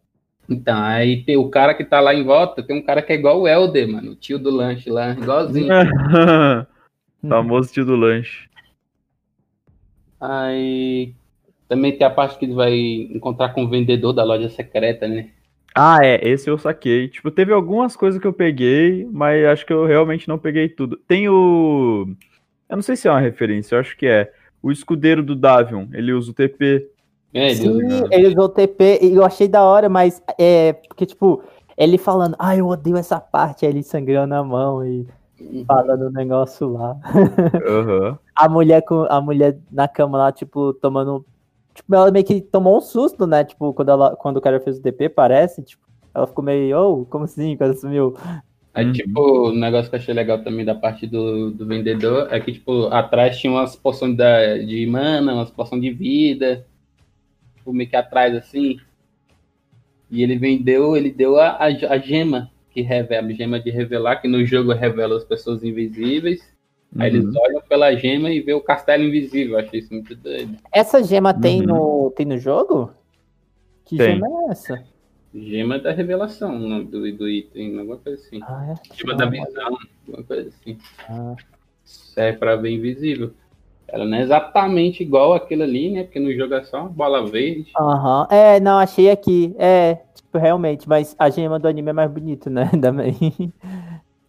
[0.48, 3.16] Então, aí tem o cara que tá lá em volta, tem um cara que é
[3.16, 5.68] igual o Helder, mano, o tio do lanche lá, igualzinho.
[7.28, 8.48] Famoso tio do lanche.
[10.18, 11.14] Aí
[11.68, 15.30] também tem a parte que ele vai encontrar com o vendedor da loja secreta, né?
[15.74, 17.08] Ah, é, esse eu saquei.
[17.08, 20.96] Tipo, teve algumas coisas que eu peguei, mas acho que eu realmente não peguei tudo.
[20.96, 22.08] Tem o.
[22.68, 24.32] Eu não sei se é uma referência, eu acho que é.
[24.60, 26.88] O escudeiro do Davion, ele usa o TP.
[27.32, 30.72] É, Sim, ele- ele usou o TP e eu achei da hora, mas é.
[30.72, 31.42] Porque, tipo,
[31.76, 35.06] ele falando, ah, eu odeio essa parte, aí ele sangrando a mão e
[35.66, 36.96] falando o negócio lá.
[37.66, 38.18] Aham.
[38.38, 41.26] A mulher com a mulher na cama lá, tipo, tomando.
[41.74, 43.42] Tipo, ela meio que tomou um susto, né?
[43.42, 45.60] Tipo, quando, ela, quando o cara fez o TP, parece.
[45.64, 45.82] Tipo,
[46.14, 47.56] ela ficou meio, oh, como assim?
[47.56, 48.14] Quando sumiu.
[48.72, 48.92] Aí, Uhum.
[48.92, 52.52] tipo, o negócio que eu achei legal também da parte do, do vendedor é que,
[52.52, 56.64] tipo, atrás tinha umas poções da, de mana, umas poções de vida.
[57.68, 58.78] Tipo, meio que atrás, assim.
[60.10, 64.16] E ele vendeu, ele deu a, a, a gema, que revela, a gema de revelar,
[64.22, 66.40] que no jogo revela as pessoas invisíveis.
[66.98, 67.32] Aí eles Uhum.
[67.36, 69.58] olham pela gema e vê o castelo invisível.
[69.58, 70.56] Achei isso muito doido.
[70.72, 71.66] Essa gema tem, Uhum.
[72.06, 72.90] no, tem no jogo?
[73.84, 74.14] Que Tem.
[74.14, 74.82] gema é essa?
[75.34, 78.40] Gema da revelação, do, do item, alguma coisa assim.
[78.42, 78.94] Ah, é?
[78.96, 79.76] Gema da visão,
[80.06, 80.78] alguma coisa assim.
[81.06, 81.36] Ah.
[81.84, 83.32] serve para ver invisível.
[83.88, 86.04] Ela não é exatamente igual aquilo ali, né?
[86.04, 87.72] Porque no jogo é só uma bola verde.
[87.78, 88.26] Aham.
[88.30, 89.54] É, não, achei aqui.
[89.58, 92.70] É, tipo, realmente, mas a gema do anime é mais bonita, né?
[92.80, 93.16] Também.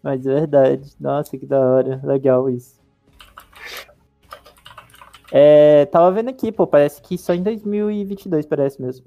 [0.01, 0.91] Mas é verdade.
[0.99, 1.99] Nossa, que da hora.
[2.03, 2.79] Legal isso.
[5.31, 9.05] É, tava vendo aqui, pô, parece que só em 2022, parece mesmo.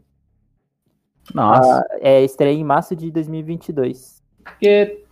[1.34, 1.80] Nossa.
[1.80, 4.22] Ah, é, estreia em março de 2022.
[4.44, 5.04] Porque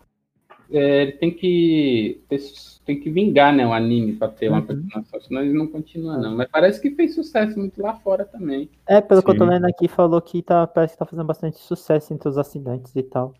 [0.72, 2.38] é, ele tem que ter-
[2.84, 3.66] tem que vingar, né?
[3.66, 4.66] O anime para ter uma Uhum.
[4.66, 6.36] continuação, senão ele não continua, não.
[6.36, 8.68] Mas parece que fez sucesso muito lá fora também.
[8.86, 11.58] É, pelo que eu tô lendo aqui, falou que tá, parece que tá fazendo bastante
[11.58, 13.34] sucesso entre os assinantes e tal.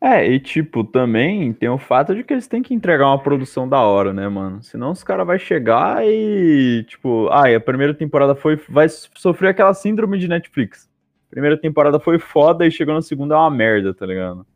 [0.00, 3.66] É, e tipo, também tem o fato de que eles têm que entregar uma produção
[3.66, 4.62] da hora, né, mano?
[4.62, 8.56] Senão os caras vão chegar e, tipo, ai, a primeira temporada foi.
[8.68, 10.90] Vai sofrer aquela síndrome de Netflix.
[11.30, 14.46] Primeira temporada foi foda e chegou na segunda é uma merda, tá ligado?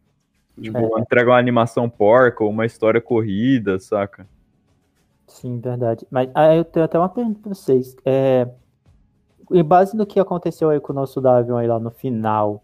[0.61, 4.27] Tipo, entrega uma animação porca ou uma história corrida, saca?
[5.27, 6.07] Sim, verdade.
[6.11, 7.97] Mas ah, eu tenho até uma pergunta pra vocês.
[8.05, 8.49] É,
[9.51, 12.63] em base no que aconteceu aí com o nosso Davion aí lá no final,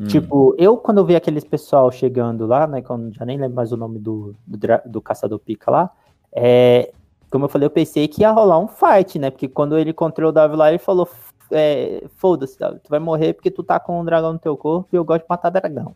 [0.00, 0.06] Hum.
[0.06, 3.56] tipo, eu quando eu vi aqueles pessoal chegando lá, né, que eu já nem lembro
[3.56, 5.90] mais o nome do, do, do caçador pica lá,
[6.32, 6.90] é,
[7.30, 10.30] como eu falei, eu pensei que ia rolar um fight, né, porque quando ele encontrou
[10.30, 11.06] o Davi lá, ele falou,
[11.50, 12.56] é, foda-se?
[12.56, 15.22] Tu vai morrer porque tu tá com um dragão no teu corpo e eu gosto
[15.22, 15.94] de matar dragão.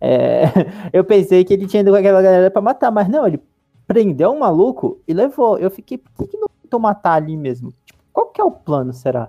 [0.00, 0.44] É,
[0.92, 3.40] eu pensei que ele tinha ido com aquela galera pra matar, mas não, ele
[3.86, 5.58] prendeu um maluco e levou.
[5.58, 7.72] Eu fiquei, por que, não tentou matar ali mesmo?
[7.84, 9.28] Tipo, qual que é o plano, será?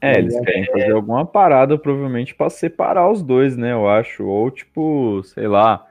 [0.00, 3.72] É, eles querem fazer alguma parada, provavelmente, pra separar os dois, né?
[3.72, 4.24] Eu acho.
[4.26, 5.86] Ou, tipo, sei lá.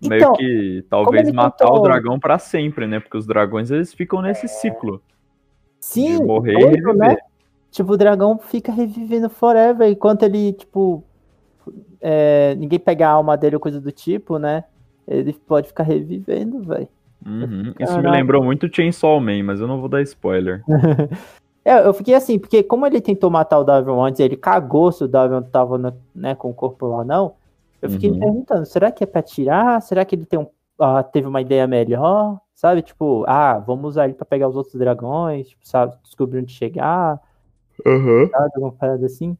[0.00, 3.00] Meio Então, que talvez matar tentou- o dragão pra sempre, né?
[3.00, 5.00] Porque os dragões eles ficam nesse ciclo.
[5.80, 6.96] Sim, de morrer e doido, reviver.
[6.96, 7.16] né?
[7.70, 11.02] Tipo, o dragão fica revivendo forever, enquanto ele, tipo,
[12.02, 14.64] é, ninguém pega a alma dele ou coisa do tipo, né?
[15.06, 16.88] Ele pode ficar revivendo, velho.
[17.24, 17.72] Uhum.
[17.78, 20.62] Isso me lembrou muito Chainsaw Man, mas eu não vou dar spoiler.
[21.64, 25.04] É, eu fiquei assim, porque como ele tentou matar o Davion antes, ele cagou se
[25.04, 27.36] o Davion tava no- né, com o corpo lá não.
[27.80, 28.20] Eu fiquei me Uhum.
[28.20, 29.80] perguntando, será que é pra tirar?
[29.80, 32.40] Será que ele tem um, ah, teve uma ideia melhor?
[32.52, 36.52] Sabe, tipo, ah, vamos usar ele pra pegar os outros dragões, tipo, sabe, descobrir onde
[36.52, 37.20] chegar,
[37.86, 38.28] Uhum.
[38.28, 39.38] sabe, alguma parada assim.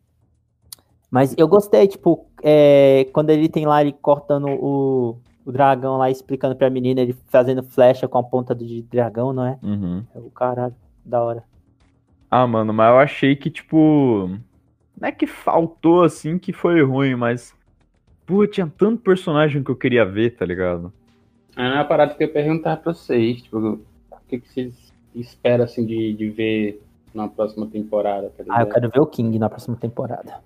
[1.13, 6.11] Mas eu gostei, tipo, é, quando ele tem lá ele cortando o, o dragão lá,
[6.11, 9.59] explicando pra menina, ele fazendo flecha com a ponta de dragão, não é?
[9.63, 10.03] Uhum.
[10.15, 11.45] É o caralho, da hora.
[12.31, 14.31] Ah, mano, mas eu achei que, tipo.
[14.99, 17.55] Não é que faltou assim que foi ruim, mas.
[18.25, 20.91] Pô, tinha tanto personagem que eu queria ver, tá ligado?
[21.55, 23.81] É uma parada que eu ia perguntar pra vocês, tipo, o
[24.29, 28.59] que, que vocês esperam assim de, de ver na próxima temporada, tá ligado?
[28.59, 30.41] Ah, eu quero ver o King na próxima temporada.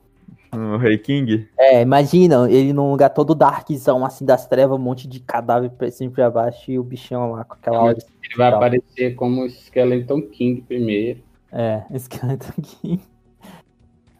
[0.56, 1.46] O Rei King.
[1.58, 5.90] É, imagina, ele num lugar todo darkzão, assim, das trevas, um monte de cadáver pra
[5.90, 7.98] cima e pra baixo e o bichão lá com aquela hora.
[7.98, 11.20] Ele vai aparecer como Skeleton King primeiro.
[11.52, 13.00] É, Skeleton King.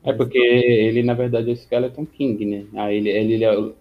[0.05, 2.64] É porque ele, na verdade, é o Skeleton King, né?
[2.81, 3.75] Aí ele, ele, ele é o-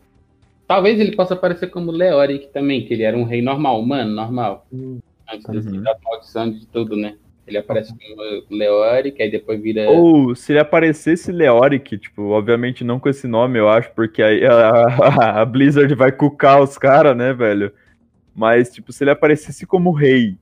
[0.68, 4.66] Talvez ele possa aparecer como Leoric também, que ele era um rei normal, humano, normal.
[4.74, 4.98] Hum,
[5.32, 5.54] Antes Uhum.
[5.54, 7.16] desse- da maldição de tudo, né?
[7.48, 9.90] Ele aparece como Leoric, aí depois vira.
[9.90, 14.44] Ou se ele aparecesse Leoric, tipo, obviamente não com esse nome, eu acho, porque aí
[14.46, 17.72] a, a Blizzard vai cucar os caras, né, velho?
[18.36, 20.38] Mas, tipo, se ele aparecesse como rei,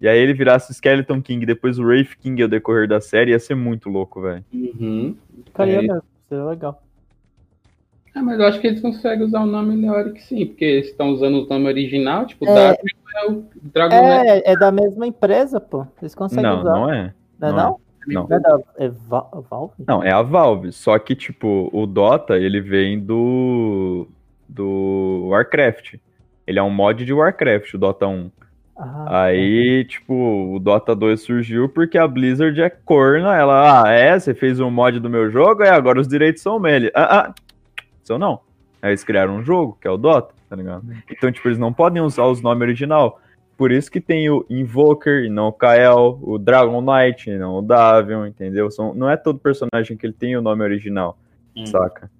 [0.00, 3.30] e aí ele virasse o Skeleton King, depois o Wraith King ao decorrer da série,
[3.30, 4.44] ia ser muito louco, velho.
[4.52, 5.14] Uhum.
[5.44, 5.82] Ficaria É.
[5.82, 6.82] mesmo, seria legal.
[8.14, 11.10] Ah, mas eu acho que eles conseguem usar o nome Leoric sim, porque eles estão
[11.10, 12.54] usando o nome original, tipo, É.
[12.54, 12.80] Dark
[13.14, 13.94] é o Dragon.
[13.94, 15.86] É, é da mesma empresa, pô.
[16.00, 16.72] Eles conseguem Não, usar.
[16.72, 17.14] não é.
[17.38, 17.62] Não é não é.
[17.62, 17.80] não?
[18.08, 18.26] Não.
[18.30, 19.74] É da é Va- Valve?
[19.86, 20.72] Não, é a Valve.
[20.72, 24.08] Só que, tipo, o Dota, ele vem do.
[24.48, 25.94] do Warcraft.
[26.46, 28.30] Ele é um mod de Warcraft, o Dota 1.
[28.76, 30.12] Ah, Aí, tipo,
[30.54, 33.36] o Dota 2 surgiu porque a Blizzard é corna.
[33.36, 34.18] Ela, ah, é?
[34.18, 35.62] Você fez um mod do meu jogo?
[35.62, 36.90] É, agora os direitos são meus.
[36.94, 37.34] Ah, ah,
[38.02, 38.40] são não.
[38.80, 40.84] Aí eles criaram um jogo, que é o Dota, tá ligado?
[41.10, 43.20] Então, tipo, eles não podem usar os nomes original.
[43.56, 47.58] Por isso que tem o Invoker e não o Kael, o Dragon Knight e não
[47.58, 48.70] o Davion, entendeu?
[48.70, 51.16] São, não é todo personagem que ele tem o nome original,
[51.56, 51.64] Hum.
[51.66, 52.10] saca?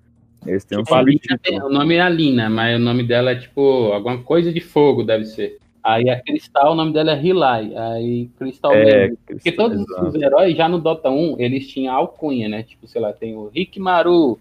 [0.46, 1.38] Eles têm um Tipo, subtítulo.
[1.42, 5.02] tem- o nome é Alina, mas o nome dela é tipo alguma coisa de fogo,
[5.02, 5.58] deve ser.
[5.82, 7.72] Aí a Cristal, o nome dela é Hilai.
[7.74, 9.18] Aí Cristal É, mesmo.
[9.26, 10.06] Porque todos exato.
[10.08, 12.62] os heróis, já no Dota 1, eles tinham alcunha, né?
[12.62, 14.38] Tipo, sei lá, tem o Rikimaru,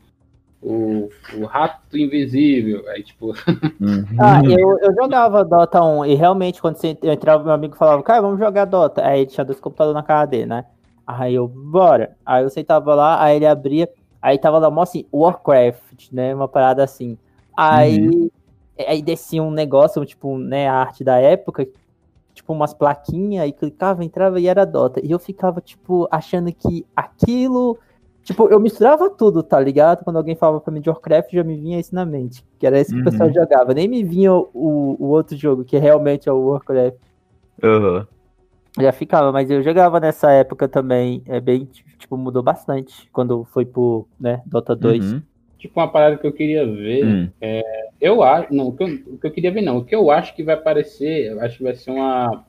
[0.62, 2.88] o, o Rato Invisível.
[2.90, 3.34] Aí, tipo,
[3.82, 4.06] Uhum.
[4.20, 8.22] Ah, eu, eu jogava Dota 1 e realmente quando você entrava, meu amigo falava, cara,
[8.22, 9.04] vamos jogar Dota.
[9.04, 10.66] Aí ele tinha dois computadores na cara dele, né?
[11.06, 12.16] Aí eu, bora.
[12.24, 13.90] Aí eu sentava lá, aí ele abria,
[14.22, 16.34] aí tava lá, mó assim, Warcraft, né?
[16.36, 17.18] Uma parada assim.
[17.58, 18.32] Aí,
[18.88, 21.68] aí descia um negócio, tipo, né, a arte da época,
[22.34, 25.02] tipo umas plaquinhas, aí clicava, entrava e era Dota.
[25.04, 27.80] E eu ficava, tipo, achando que aquilo.
[28.24, 30.04] Tipo, eu misturava tudo, tá ligado?
[30.04, 32.44] Quando alguém falava pra mim de Warcraft, já me vinha isso na mente.
[32.60, 33.02] Que era isso que Uhum.
[33.02, 33.74] o pessoal jogava.
[33.74, 36.98] Nem me vinha o, o outro jogo, que realmente é o Warcraft.
[37.64, 38.08] Aham.
[38.80, 41.22] Já ficava, mas eu jogava nessa época também.
[41.26, 43.10] É bem, tipo, mudou bastante.
[43.12, 45.14] Quando foi pro, né, Dota 2.
[45.14, 45.22] Uhum.
[45.58, 47.06] tipo uma parada que eu queria ver.
[47.06, 47.30] Hum.
[48.00, 48.54] Eu acho.
[48.54, 49.78] Não, o que eu, o que eu queria ver, não.
[49.78, 52.46] O que eu acho que vai aparecer, eu acho que vai ser uma.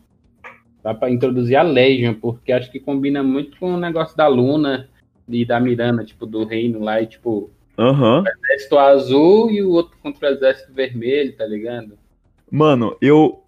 [0.82, 4.88] Vai pra introduzir a Legion, porque acho que combina muito com o negócio da Luna
[5.28, 8.24] e da Miranda, tipo, do reino lá, e tipo, Aham.
[8.44, 11.98] exército azul e o outro contra o exército vermelho, tá ligado?
[12.50, 13.42] Mano, eu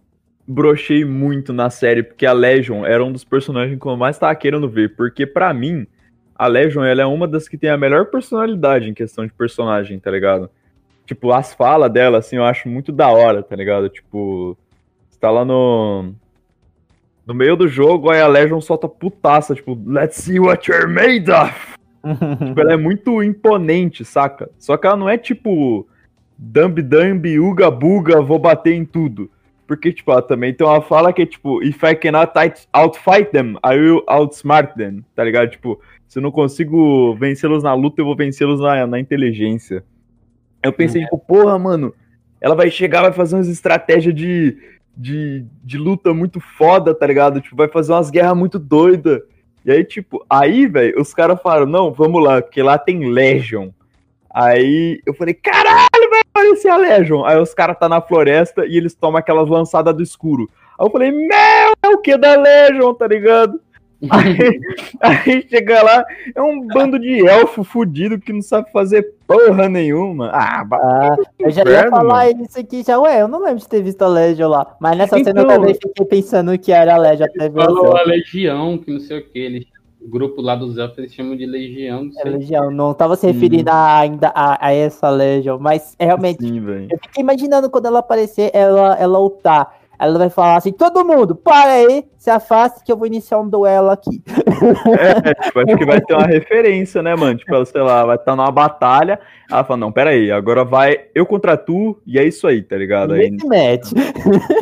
[0.46, 4.34] brochei muito na série, porque a Legion era um dos personagens que eu mais tava
[4.34, 4.94] querendo ver.
[4.96, 5.86] Porque pra mim,
[6.34, 9.98] a Legion ela é uma das que tem a melhor personalidade em questão de personagem,
[9.98, 10.50] tá ligado?
[11.06, 13.88] Tipo, as falas dela, assim, eu acho muito da hora, tá ligado?
[13.88, 14.56] Tipo,
[15.08, 16.14] você tá lá no.
[17.26, 21.30] No meio do jogo, aí a Legion solta putaça, tipo, let's see what you're made
[21.30, 21.74] of!
[22.46, 24.50] Tipo, ela é muito imponente, saca?
[24.58, 25.88] Só que ela não é tipo
[26.36, 29.30] Dumb Dumb, Uga Buga, vou bater em tudo.
[29.66, 33.30] Porque, tipo, ó, também tem uma fala que é tipo, if I cannot out- outfight
[33.30, 35.48] them, I will outsmart them, tá ligado?
[35.48, 39.82] Tipo, se eu não consigo vencê-los na luta, eu vou vencê-los na, na inteligência.
[40.62, 41.94] Eu pensei, tipo, porra, mano,
[42.38, 44.58] ela vai chegar, vai fazer umas estratégias de,
[44.96, 47.40] de, de luta muito foda, tá ligado?
[47.40, 49.20] Tipo, vai fazer umas guerras muito doidas.
[49.64, 53.70] E aí, tipo, aí, velho, os caras falaram, não, vamos lá, porque lá tem Legion.
[54.32, 57.24] Aí eu falei, caralho, vai aparecer a Legion.
[57.24, 60.50] Aí os caras tá na floresta e eles tomam aquelas lançadas do escuro.
[60.78, 63.60] Aí eu falei, meu, é o que da Legion, tá ligado?
[64.10, 64.60] Aí,
[65.00, 70.30] aí chega lá, é um bando de elfo fudido que não sabe fazer porra nenhuma.
[70.32, 72.98] Ah, Ah, eu já ia Inferno, falar isso aqui já.
[72.98, 74.76] Ué, eu não lembro de ter visto a Legion lá.
[74.80, 77.96] Mas nessa cena eu Então- também fiquei pensando que era a Legion até ver Falou
[77.96, 79.38] a Legião, que não sei o que.
[79.38, 79.64] Eles,
[80.00, 82.04] o grupo lá dos elfos eles chamam de Legião.
[82.04, 82.24] Não É.
[82.28, 86.58] Legião, não tava se referindo a- ainda a, a essa Legion, mas é realmente, sim,
[86.90, 89.80] eu fiquei imaginando quando ela aparecer, ela, ela lutar.
[89.98, 93.48] Ela vai falar assim: todo mundo, para aí, se afaste que eu vou iniciar um
[93.48, 94.22] duelo aqui.
[94.98, 97.36] É, tipo, acho que vai ter uma referência, né, mano?
[97.36, 99.18] Tipo, ela, sei lá, vai estar numa batalha.
[99.50, 102.76] Ela fala, não, pera aí, agora vai eu contra tu, e é isso aí, tá
[102.76, 103.12] ligado?
[103.14, 103.94] Aí, Ninguém se mete.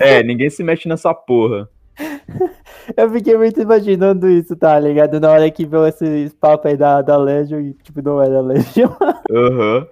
[0.01, 1.69] é, ninguém se mexe nessa porra.
[2.97, 5.21] Eu fiquei muito imaginando isso, tá ligado?
[5.21, 8.91] Na hora que viu esse papo aí da, da Legion e, tipo, não era Legion.
[9.31, 9.87] Aham.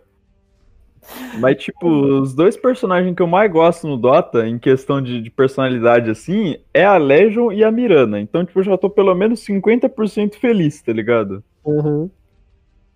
[1.38, 5.30] Mas, tipo, os dois personagens que eu mais gosto no Dota, em questão de, de
[5.30, 8.20] personalidade, assim, é a Legion e a Mirana.
[8.20, 11.42] Então, tipo, eu já tô pelo menos 50% feliz, tá ligado?
[11.64, 12.10] Uhum.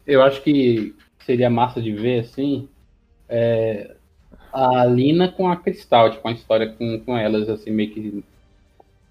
[0.06, 2.68] Eu acho que seria massa de ver, assim,
[3.28, 3.94] é,
[4.52, 8.24] a Lina com a Cristal, tipo, uma história com, com elas, assim, meio que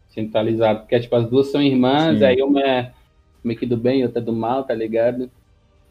[0.09, 0.81] centralizado.
[0.81, 2.25] Porque, tipo, as duas são irmãs, Sim.
[2.25, 2.91] aí uma é
[3.43, 5.29] meio que do bem e outra é do mal, tá ligado?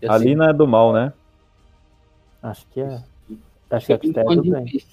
[0.01, 1.13] E, A assim, Lina é do mal, né?
[2.43, 2.99] Acho que é.
[3.71, 4.65] Acho que é ponto tudo de bem.
[4.65, 4.91] vista.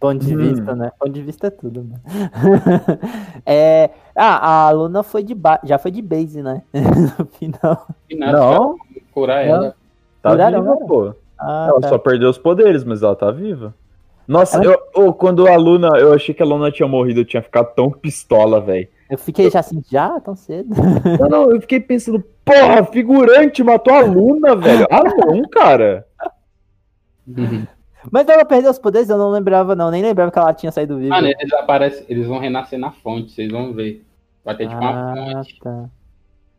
[0.00, 0.38] Ponto de Hum.
[0.38, 0.92] vista, né?
[0.98, 1.96] Ponto de vista é tudo, né?
[3.44, 3.90] é...
[4.14, 5.60] Ah, a Luna foi de ba...
[5.64, 6.62] já foi de base, né?
[6.72, 7.86] no final.
[8.16, 8.76] Nada, Não,
[9.12, 9.74] curar ela.
[10.22, 10.86] tá Curaram viva, ela?
[10.86, 11.14] pô.
[11.38, 11.88] Ah, Ela tá.
[11.88, 13.72] só perdeu os poderes, mas ela tá viva.
[14.26, 17.42] Nossa, Ela- eu, quando a Luna, eu achei que a Luna tinha morrido, eu tinha
[17.42, 18.88] ficado tão pistola, velho.
[19.08, 20.74] Eu fiquei já assim, já tão cedo.
[21.18, 24.86] Não, não, eu fiquei pensando, porra, figurante matou a Luna, velho.
[24.92, 26.06] Ah, não, cara.
[28.10, 29.90] Mas ela perdeu os poderes, eu não lembrava, não.
[29.90, 31.14] Nem lembrava que ela tinha saído viva.
[31.14, 34.04] Mano, eles aparecem, eles vão renascer na fonte, vocês vão ver.
[34.44, 35.90] Vai ter tipo uma ah, fonte, tá.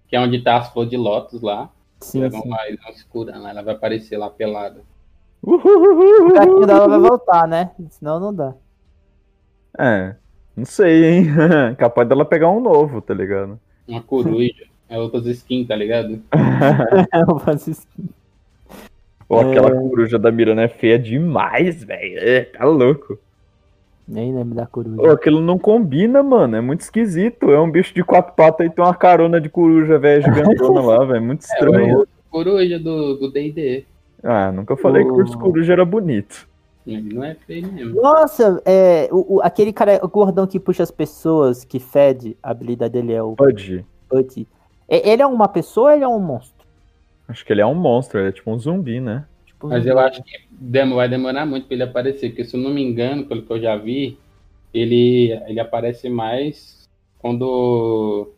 [0.08, 1.70] que é onde tá as flores de lótus lá.
[2.00, 2.50] Sim, Eles vão sim.
[2.50, 4.82] lá, eles vão se curando, ela vai aparecer lá pelada.
[5.42, 7.72] O gatinho dela vai voltar, né?
[7.90, 8.54] Senão não dá.
[9.78, 10.16] É,
[10.56, 11.26] não sei, hein?
[11.78, 13.60] Capaz dela pegar um novo, tá ligado?
[13.88, 14.68] Uma coruja.
[14.88, 16.22] É outras skins, tá ligado?
[17.14, 17.72] Eu faço
[19.30, 19.44] isso.
[19.46, 19.90] Pô, aquela É.
[19.90, 22.18] coruja da Mirana é feia demais, velho.
[22.20, 23.18] É, tá louco.
[24.08, 25.00] Nem lembro da coruja.
[25.02, 26.56] Ô, aquilo não combina, mano.
[26.56, 27.52] É muito esquisito.
[27.52, 31.06] É um bicho de quatro patas e tem uma carona de coruja, velho, gigantona lá,
[31.06, 31.22] velho.
[31.24, 32.02] Muito É, estranho.
[32.02, 33.86] o coruja do do D&D.
[34.24, 36.48] Ah, nunca falei que o coruja era bonito.
[36.88, 38.02] Ele não é feio mesmo.
[38.02, 42.50] Nossa, é, o, o- aquele cara, o gordão que puxa as pessoas, que fede, a
[42.50, 43.86] habilidade dele é o Pode.
[44.10, 44.42] Put.
[44.42, 44.48] E-
[44.90, 46.59] Ele é uma pessoa ou ele é um monstro?
[47.30, 49.26] Acho que ele é um monstro, ele é tipo um zumbi, né?
[49.46, 50.32] Tipo, Mas eu acho que
[50.96, 53.62] vai demorar muito pra ele aparecer, porque se eu não me engano, pelo que eu
[53.62, 54.18] já vi,
[54.74, 56.88] ele, ele aparece mais
[57.20, 58.34] quando.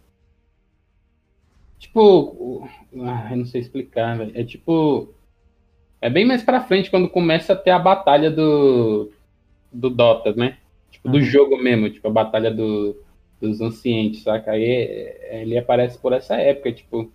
[1.80, 2.68] Tipo.
[3.00, 4.32] Ah, eu não sei explicar, velho.
[4.36, 5.10] É tipo.
[6.02, 9.12] É bem mais pra frente quando começa a ter a batalha do.
[9.72, 10.58] Do Dota, né?
[10.92, 11.24] Tipo, do Uhum.
[11.24, 12.96] jogo mesmo, tipo, a batalha do,
[13.40, 14.52] dos ancientes, saca?
[14.52, 17.12] Aí é- ele aparece por essa época, tipo.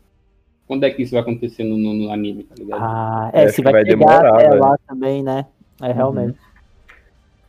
[0.66, 2.80] Quando é que isso vai acontecer no, no- no anime, tá ligado?
[2.82, 4.60] Ah, é, se vai, vai demorar, até velho.
[4.60, 5.46] lá também, né?
[5.80, 6.36] É, realmente.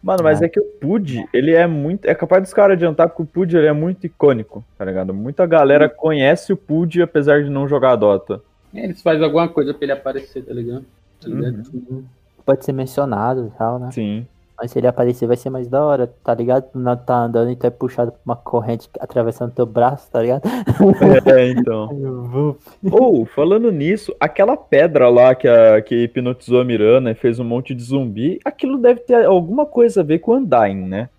[0.03, 0.45] Mano, mas Ah.
[0.45, 2.05] é que o Pud, ele é muito.
[2.05, 5.13] É capaz dos caras adiantar porque o Pud ele é muito icônico, tá ligado?
[5.13, 8.41] Muita galera conhece o Pud apesar de não jogar Dota.
[8.74, 10.86] É, Eles fazem alguma coisa pra ele aparecer, tá ligado?
[11.20, 11.63] Tá ligado?
[11.74, 12.03] Uhum.
[12.45, 13.89] Pode ser mencionado e tal, né?
[13.91, 14.28] Sim.
[14.60, 16.72] Mas se ele aparecer vai ser mais da hora, tá ligado?
[16.72, 20.22] Tu não tá andando e tu é puxado por uma corrente atravessando teu braço, tá
[20.22, 20.41] ligado?
[21.28, 21.89] É, então.
[22.91, 27.43] Ou, falando nisso, aquela pedra lá que, a, que hipnotizou a Mirana e fez um
[27.43, 31.10] monte de zumbi, aquilo deve ter alguma coisa a ver com o Undyne, né?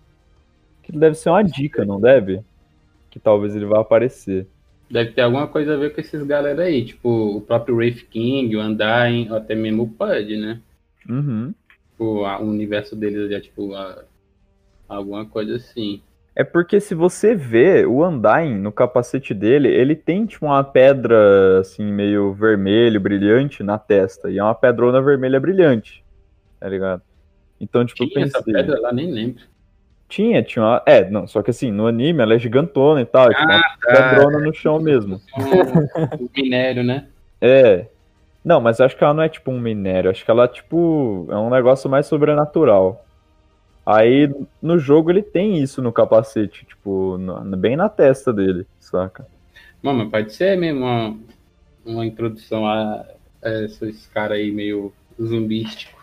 [0.83, 2.41] Aquilo deve ser uma dica, não deve?
[3.11, 4.47] Que talvez ele vá aparecer.
[4.91, 8.57] Deve ter alguma coisa a ver com esses galera aí, tipo o próprio Wraith King,
[8.57, 10.61] o Undyne, ou até mesmo o Pud, né?
[11.09, 11.53] Uhum.
[11.99, 14.05] Tipo, a- o universo deles é tipo a-
[14.89, 16.01] alguma coisa assim.
[16.37, 21.59] É porque se você vê o Undyne no capacete dele, ele tem tipo uma pedra
[21.59, 24.31] assim, meio vermelho, brilhante na testa.
[24.31, 26.05] E é uma pedrona vermelha brilhante.
[26.61, 27.03] Tá ligado?
[27.61, 28.55] Então, tipo, eu Tinha essa pensei.
[28.55, 29.43] pedra lá, nem lembro.
[30.09, 30.83] Tinha, tinha uma.
[30.87, 33.63] É, não, só que assim, no anime ela é gigantona e tal, é tipo uma
[33.81, 35.21] pedrona no chão mesmo.
[35.37, 37.09] Um, um minério, né?
[37.41, 37.87] É.
[38.49, 41.37] Não, mas acho que ela não é tipo um minério, acho que ela, tipo, é
[41.37, 43.05] um negócio mais sobrenatural.
[43.85, 44.27] Aí
[44.63, 49.27] no jogo ele tem isso no capacete, tipo, no- bem na testa dele, saca?
[49.83, 51.19] Mano, mas pode ser mesmo uma,
[51.85, 53.05] uma introdução a,
[53.43, 55.99] a esses caras aí meio zumbístico.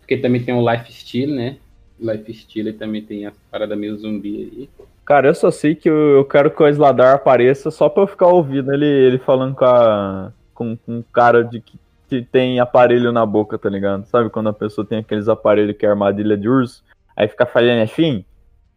[0.00, 1.58] Porque também tem o lifestyle, né?
[2.00, 4.86] Lifestyle também tem as paradas meio zumbi aí.
[5.04, 8.06] Cara, eu só sei que eu, eu quero que o Isladar apareça só pra eu
[8.06, 11.78] ficar ouvindo ele, ele falando com, a, com, com um cara de que,
[12.08, 14.04] que tem aparelho na boca, tá ligado?
[14.06, 16.82] Sabe quando a pessoa tem aqueles aparelhos que é armadilha de urso?
[17.16, 18.24] Aí fica falando assim?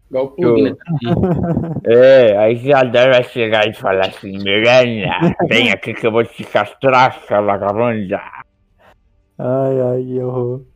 [0.08, 0.76] Igual o plug, Eu- né?
[1.84, 6.44] É, aí Isladar vai chegar e falar assim, Miranha, vem aqui que eu vou te
[6.44, 8.22] castrar, sua vagabunda.
[9.40, 10.68] Ai, ai, eu.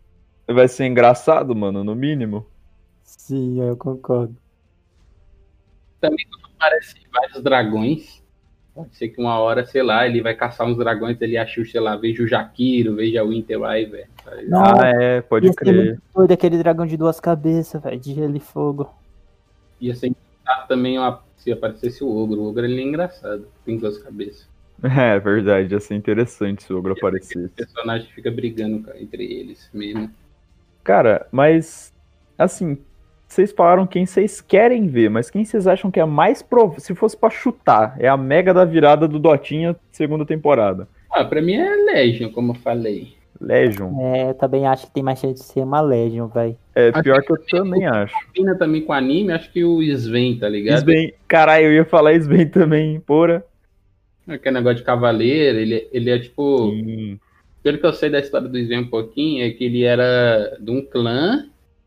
[0.49, 2.47] Vai ser engraçado, mano, no mínimo.
[3.03, 4.35] Sim, eu concordo.
[6.57, 8.24] Parece vários dragões.
[8.75, 11.79] Pode ser que uma hora, sei lá, ele vai caçar uns dragões, ele acha, sei
[11.79, 14.07] lá, veja o Jaquiro, veja o Winterriver.
[14.23, 14.45] sabe?
[14.47, 15.73] Não, Ah, é, pode ia crer.
[15.91, 18.93] muito doido aquele dragão de duas cabeças, velho, de gelo e fogo.
[19.79, 22.41] Ia ser engraçado também uma- se aparecesse o ogro.
[22.41, 24.45] O ogro ele é engraçado, tem duas cabeças.
[24.83, 27.47] É verdade, ia ser interessante se o ogro O aparecesse.
[27.55, 30.11] personagem fica brigando entre eles mesmo.
[30.83, 31.93] Cara, mas
[32.37, 32.77] assim,
[33.27, 36.79] vocês falaram quem vocês querem ver, mas quem vocês acham que é mais prov...
[36.79, 40.87] se fosse pra chutar, é a mega da virada do Dotinha segunda temporada.
[41.11, 43.13] Ah, pra mim é Legion, como eu falei.
[43.39, 43.99] Legion.
[43.99, 46.57] É, eu também acho que tem mais chance de ser uma Legion, velho.
[46.73, 48.13] É Acho pior que que eu também acho.
[48.27, 50.77] Combina também com anime, acho que o Sven, tá ligado?
[50.77, 53.43] Sven, caralho, eu ia falar Sven também, porra.
[54.27, 56.71] Aquele negócio de cavaleiro, ele, ele é tipo.
[56.71, 57.19] Sim.
[57.61, 60.71] Pelo que eu sei da história do Sven um pouquinho, é que ele era de
[60.71, 61.45] um clã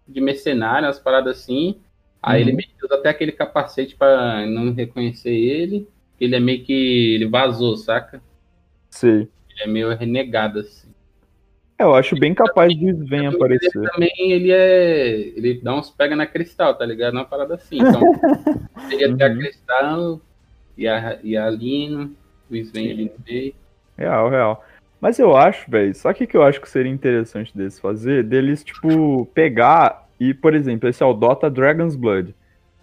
[0.09, 1.78] de mercenários, umas paradas assim.
[2.22, 2.48] Aí Uhum.
[2.48, 5.86] ele meio usa até aquele capacete pra não reconhecer ele.
[6.20, 7.14] Ele é meio que.
[7.14, 8.20] Ele vazou, saca?
[8.90, 9.28] Sei.
[9.50, 10.88] Ele é meio renegado, assim.
[11.78, 13.70] É, eu acho bem capaz de Sven Ele aparecer.
[13.92, 15.11] também ele é.
[15.36, 17.14] Ele dá uns pega na cristal, tá ligado?
[17.14, 17.76] Uma parada assim.
[17.78, 18.00] Então,
[18.90, 19.38] seria até a Uhum.
[19.38, 20.20] cristal
[20.76, 22.16] e a, e a Lino,
[22.50, 23.54] o Sven ali no meio.
[23.96, 24.64] Real, real.
[25.01, 28.24] Mas eu acho, velho, só que que eu acho que seria interessante deles fazer?
[28.24, 32.34] Deles, tipo, pegar e, por exemplo, esse é o Dota Dragon's Blood.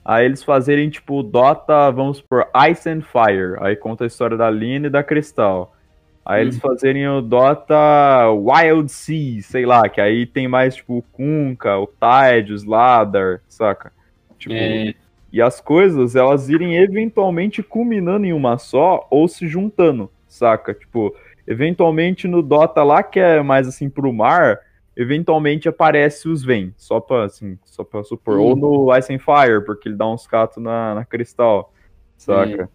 [0.03, 3.57] Aí eles fazerem, tipo, Dota, vamos por Ice and Fire.
[3.59, 5.75] Aí conta a história da Lina e da Cristal.
[6.23, 11.01] Aí eles fazerem o Dota Wild Sea, sei lá, que aí tem mais, tipo, o
[11.03, 13.91] Kunkka, o Tide, o Sladar, saca?
[14.39, 14.93] Tipo, É,
[15.31, 20.73] e as coisas, elas irem eventualmente culminando em uma só ou se juntando, saca?
[20.73, 21.15] Tipo,
[21.47, 24.59] eventualmente no Dota lá, que é mais assim pro mar,
[24.95, 28.37] eventualmente aparece os Ven, só pra, assim, só pra supor.
[28.37, 31.73] Ou no Ice and Fire, porque ele dá uns catos na, na cristal,
[32.17, 32.69] saca?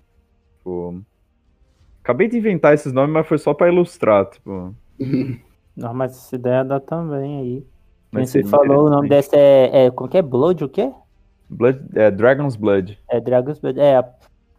[0.59, 1.03] Tipo,
[2.03, 4.75] acabei de inventar esses nomes, mas foi só pra ilustrar, tipo.
[5.77, 7.67] Não, mas essa ideia dá também aí.
[8.13, 9.91] Mas você falou, o nome dessa é, é.
[9.91, 10.23] Como que é?
[10.23, 10.93] Blood o quê?
[11.49, 12.99] Blood, é, Dragon's Blood.
[13.09, 13.81] É Dragon's Blood.
[13.81, 14.05] É.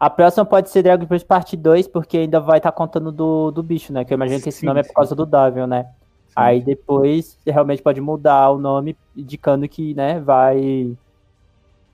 [0.06, 3.62] a- próxima pode ser Dragon's Blood parte 2, porque ainda vai estar contando do, do
[3.62, 4.04] bicho, né?
[4.04, 4.94] Que eu imagino que esse Sim, nome é por sim.
[4.94, 5.86] causa do Davion, né?
[6.34, 10.96] Aí depois realmente pode mudar o nome, indicando que, né, vai.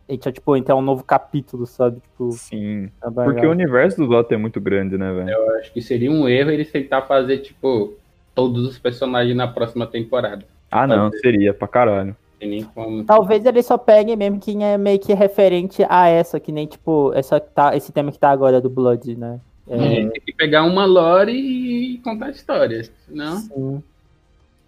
[0.08, 2.00] Então, tipo, entrar um novo capítulo, sabe?
[2.00, 2.88] Tipo, Sim.
[3.02, 5.28] na Porque o universo do Dota é muito grande, né, velho?
[5.28, 7.94] eu acho que seria um erro eles tentar fazer, tipo,
[8.34, 10.44] todos os personagens na próxima temporada.
[10.70, 12.16] Ah, não, seria pra caralho.
[12.38, 13.04] Tem nem como.
[13.04, 17.12] Talvez eles só peguem mesmo quem é meio que referente a essa, que nem, tipo,
[17.14, 19.40] essa, tá, esse tema que tá agora do Blood, né?
[19.68, 22.90] É, É, tem que pegar uma lore e contar histórias.
[23.08, 23.36] Não?
[23.36, 23.82] sim.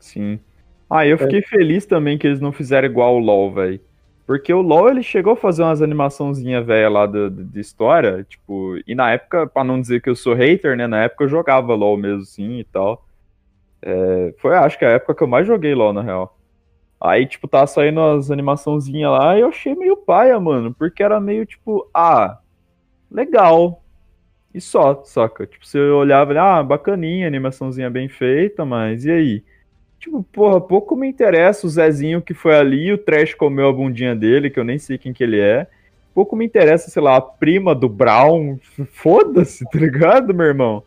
[0.01, 0.41] Sim.
[0.89, 3.81] Ah, eu fiquei feliz também que eles não fizeram igual o LoL, velho.
[4.27, 8.25] Porque o LoL, ele chegou a fazer umas animaçãozinhas velha lá do- do- de, história,
[8.29, 11.29] tipo, e na época, pra não dizer que eu sou hater, né, na época eu
[11.29, 13.05] jogava LoL mesmo, sim, e tal.
[13.83, 16.40] É, foi, acho que a época que eu mais joguei LoL, na real.
[17.01, 21.19] Aí, tipo, tava saindo as animaçãozinhas lá e eu achei meio paia, mano, porque era
[21.19, 22.39] meio, tipo, ah,
[23.11, 23.83] legal.
[24.53, 25.47] E só, saca?
[25.47, 29.45] Tipo, você olhava, ah, bacaninha, animaçãozinha bem feita, mas e aí?
[29.99, 34.15] Tipo, porra, pouco me interessa o Zezinho que foi ali, o Trash comeu a bundinha
[34.15, 35.67] dele, que eu nem sei quem que ele é.
[36.15, 38.59] Pouco me interessa, sei lá, a prima do Brown.
[38.93, 40.83] Foda-se, tá ligado, meu irmão?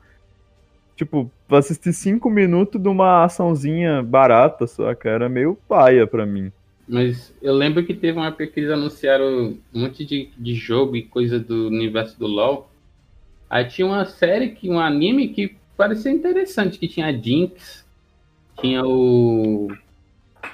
[0.95, 5.07] Tipo, pra assistir cinco minutos de uma açãozinha barata, saca?
[5.07, 6.51] Era meio paia pra mim.
[6.87, 10.95] Mas eu lembro que teve uma época que eles anunciaram um monte de, de jogo
[10.95, 12.71] e coisa do universo do LoL.
[13.47, 17.85] Aí tinha uma série, que um anime que parecia interessante, que tinha a Jinx,
[18.59, 19.67] tinha o.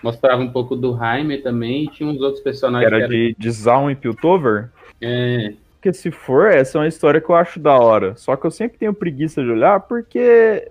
[0.03, 3.89] mostrava um pouco do Jaime também, e tinha uns outros personagens era de, de Zaun
[3.89, 4.69] e Piltover.
[4.99, 8.17] É, Porque se for, essa é uma história que eu acho da hora.
[8.17, 10.67] Só que eu sempre tenho preguiça de olhar porque.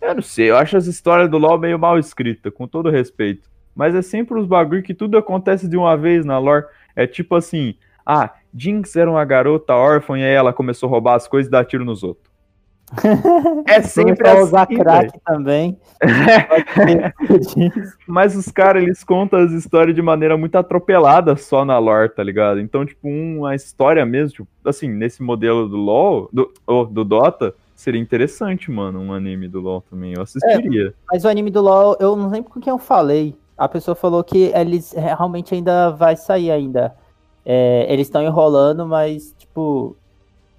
[0.00, 3.48] Eu não sei, eu acho as histórias do LoL meio mal escritas, com todo respeito.
[3.74, 6.66] Mas é sempre os bagulho que tudo acontece de uma vez na lore.
[6.96, 11.14] É tipo assim: ah, Jinx era uma garota órfã e aí ela começou a roubar
[11.14, 12.28] as coisas e dar tiro nos outros.
[13.68, 15.78] É sempre assim, usar crack também.
[18.08, 22.22] Mas os caras, eles contam as histórias de maneira muito atropelada só na lore, tá
[22.22, 22.60] ligado?
[22.60, 27.54] Então, tipo, uma história mesmo, tipo, assim, nesse modelo do LoL, do, oh, do Dota,
[27.78, 30.12] seria interessante, mano, um anime do LoL também.
[30.12, 30.92] Eu assistiria.
[31.08, 33.36] Mas o anime do LoL, eu não lembro com quem eu falei.
[33.56, 36.92] A pessoa falou que eles realmente ainda vai sair ainda.
[37.46, 39.96] É, eles estão enrolando, mas, tipo,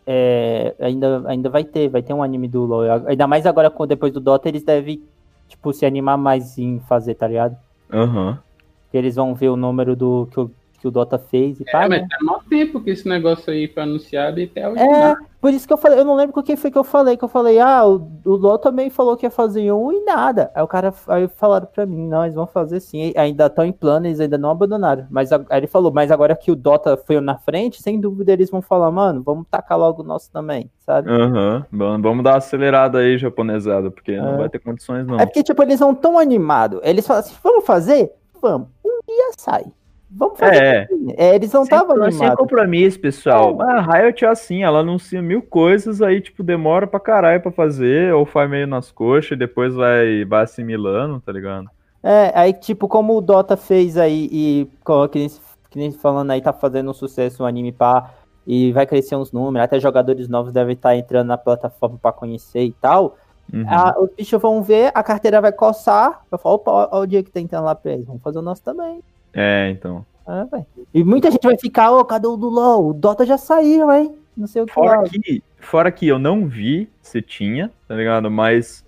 [0.08, 3.06] é, ainda, ainda vai ter, vai ter um anime do LoL.
[3.06, 5.04] Ainda mais agora, depois do Dota, eles devem,
[5.50, 7.58] tipo, se animar mais em fazer, tá ligado?
[7.92, 8.40] Aham.
[8.84, 10.50] Porque eles vão ver o número do que o,
[10.80, 12.08] que o Dota fez e é, pá, mas né?
[12.10, 14.80] tá mó tempo que esse negócio aí foi anunciado e até hoje.
[14.82, 15.20] É, nada.
[15.42, 17.24] por isso que eu falei, eu não lembro com quem foi que eu falei, que
[17.24, 20.52] eu falei, ah, o, o LoL também falou que ia fazer um e nada.
[20.56, 23.72] Aí o cara, aí falaram pra mim, não, eles vão fazer sim, ainda estão em
[23.72, 25.06] plano, eles ainda não abandonaram.
[25.10, 28.32] Mas a- aí ele falou, mas agora que o Dota foi na frente, sem dúvida
[28.32, 31.10] eles vão falar, mano, vamos tacar logo o nosso também, sabe?
[31.12, 31.66] Aham.
[31.72, 34.38] Bom, Vamos dar uma acelerada aí, japonesada, porque não É.
[34.38, 35.20] vai ter condições, não.
[35.20, 36.80] É porque, tipo, eles não tão animados.
[36.84, 38.12] Eles falam assim, vamos fazer?
[38.42, 38.70] Vamos.
[38.86, 39.66] Um dia sai.
[40.12, 40.64] Vamos fazer.
[40.64, 40.84] É.
[40.84, 41.14] assim.
[41.18, 42.38] É, eles não estavam Sem- sem animados.
[42.38, 43.62] compromisso, pessoal.
[43.62, 48.14] A Riot é assim, ela anuncia mil coisas, aí, tipo, demora pra caralho pra fazer,
[48.14, 51.68] ou faz meio nas coxas e depois vai, vai assimilando, tá ligado?
[52.02, 54.70] É, aí, tipo, como o Dota fez aí, e
[55.12, 55.30] que nem,
[55.70, 58.12] que nem falando aí, tá fazendo um sucesso o anime pá,
[58.48, 62.64] e vai crescer uns números, até jogadores novos devem estar entrando na plataforma pra conhecer
[62.64, 63.16] e tal.
[63.52, 63.66] Uhum.
[63.68, 67.24] a- os bichos vão ver, a carteira vai coçar, vai falar, opa, ó o dia
[67.24, 69.02] que tá entrando lá pra eles, vamos fazer o nosso também.
[69.34, 70.06] É, então.
[70.28, 70.64] É,
[70.94, 72.90] e muita gente vai ficar, ô, cadê o do LoL?
[72.90, 74.16] O Dota já saiu, hein?
[74.38, 75.04] Não sei o que Fora lá.
[75.04, 78.30] que, fora que eu não vi se tinha, tá ligado?
[78.30, 78.86] Mas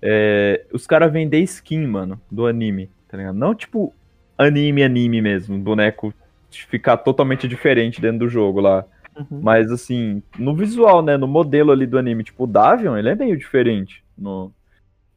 [0.00, 3.34] é, os caras vendem skin, mano, do anime, tá ligado?
[3.34, 3.92] Não tipo
[4.38, 6.14] anime, anime mesmo, boneco
[6.50, 8.84] ficar totalmente diferente dentro do jogo lá.
[9.18, 9.40] Uhum.
[9.42, 11.16] Mas assim, no visual, né?
[11.16, 14.52] No modelo ali do anime, tipo, o Davion, ele é meio diferente no,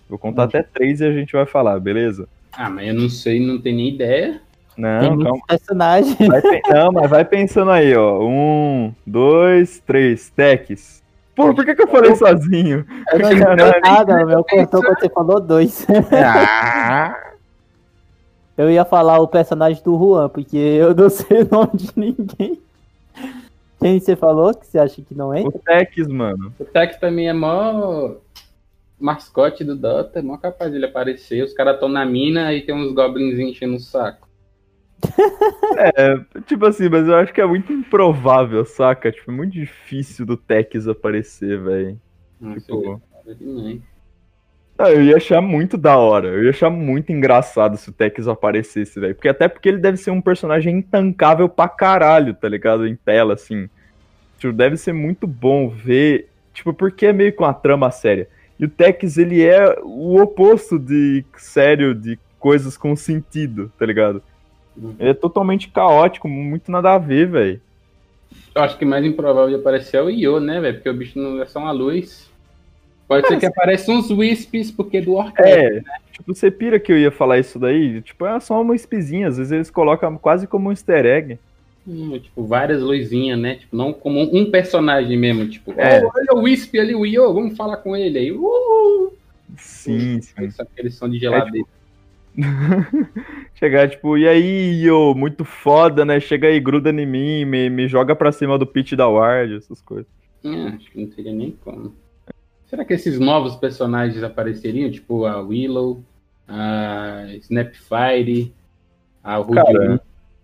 [0.08, 2.28] Vou contar até três e a gente vai falar, beleza?
[2.62, 4.42] Ah, mas eu não sei, não tenho nem ideia.
[4.76, 5.16] Tem Não, calma.
[5.30, 6.18] muitos personagens.
[6.28, 6.42] Vai
[6.74, 8.20] não, mas vai pensando aí, ó.
[8.22, 10.30] Um, dois, três.
[10.30, 11.02] Tex.
[11.38, 12.86] Pô, por que, que eu falei sozinho?
[13.14, 15.88] Eu não entendi nada, o meu cortou quando você falou dois.
[18.58, 22.60] Eu ia falar o personagem do Juan, porque eu não sei o nome de ninguém.
[23.80, 25.62] Quem você falou que você acha que não O entra?
[25.66, 26.54] Tex, mano.
[26.60, 28.16] O Tex também é mó
[29.00, 31.44] mascote do Dota, é mó capaz dele aparecer.
[31.44, 34.28] Os caras estão na mina e tem uns goblins enchendo o saco.
[35.96, 39.10] É, tipo assim, mas eu acho que é muito improvável, saca?
[39.10, 42.02] Tipo, é muito difícil do Tex aparecer, velho.
[42.56, 43.02] Tipo.
[44.78, 46.28] Ah, eu ia achar muito da hora.
[46.28, 49.16] Eu ia achar muito engraçado se o Tex aparecesse, velho.
[49.16, 52.86] Porque até porque ele deve ser um personagem intancável pra caralho, tá ligado?
[52.86, 53.70] Em tela, assim.
[54.38, 56.30] Tipo, deve ser muito bom ver.
[56.54, 58.28] Tipo, porque é meio com a trama séria.
[58.60, 64.22] E o Tex, ele é o oposto de sério, de coisas com sentido, tá ligado?
[64.76, 64.96] Uhum.
[65.00, 67.62] Ele é totalmente caótico, muito nada a ver, velho.
[68.54, 70.76] Eu acho que mais improvável de aparecer é o Io, né, velho?
[70.76, 72.30] Porque o bicho não é só uma luz.
[73.08, 75.52] Pode ser que apareça uns Wisps, porque do Warcraft.
[75.52, 75.82] É,
[76.12, 78.02] tipo, você pira que eu ia falar isso daí?
[78.02, 81.40] Tipo, é só uma espizinha, às vezes eles colocam quase como um easter egg.
[81.92, 83.56] Hum, tipo, várias luzinhas, né?
[83.56, 85.48] Tipo, não como um personagem mesmo.
[85.48, 86.04] Tipo, É.
[86.06, 88.32] "Oh, olha o Wisp ali, o Io, vamos falar com ele aí.
[88.32, 89.12] Uh!
[89.58, 90.34] Sim, sim.
[90.38, 91.68] Aí só aquele som de geladeira.
[93.56, 96.20] Chegar, tipo, e aí, yo, muito foda, né?
[96.20, 99.82] Chega aí, gruda em mim, me, me joga pra cima do pit da Ward, essas
[99.82, 100.06] coisas.
[100.44, 101.96] Hum, acho que não teria nem como.
[102.68, 104.92] Será que esses novos personagens apareceriam?
[104.92, 106.04] Tipo a Willow,
[106.48, 108.54] a Snapfire,
[109.24, 110.00] a Rudy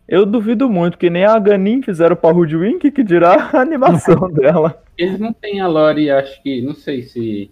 [0.08, 4.82] Eu duvido muito, que nem a Ganin fizeram pra Hoodwink, que dirá a animação dela.
[4.98, 6.62] Eles não têm a lore, acho que.
[6.62, 7.50] Não sei se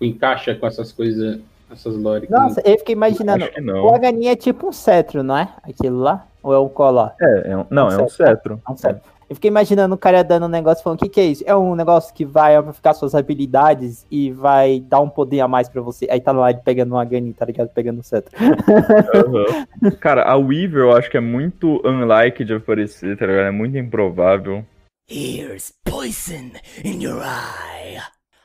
[0.00, 1.38] encaixa com essas coisas.
[1.70, 2.26] Essas lore.
[2.26, 3.44] que- Nossa, eu fiquei imaginando.
[3.44, 3.94] Acho que O não.
[3.94, 5.48] Aganinha é tipo um cetro, não é?
[5.62, 6.26] Aquilo lá?
[6.42, 7.14] Ou é um colar?
[7.20, 8.60] É, é um- não, é um cetro.
[8.68, 9.00] É um cetro.
[9.32, 11.42] Eu fiquei imaginando o cara dando um negócio falando: o que, que é isso?
[11.46, 15.70] É um negócio que vai amplificar suas habilidades e vai dar um poder a mais
[15.70, 16.06] pra você.
[16.10, 17.70] Aí tá lá ele pegando um Agani, tá ligado?
[17.70, 18.30] Pegando o cetro.
[18.38, 19.90] Aham.
[20.00, 23.46] Cara, a Weaver eu acho que é muito unlike de aparecer, tá ligado?
[23.46, 24.66] É muito improvável.
[25.10, 26.52] Here's poison
[26.84, 28.02] in your eye.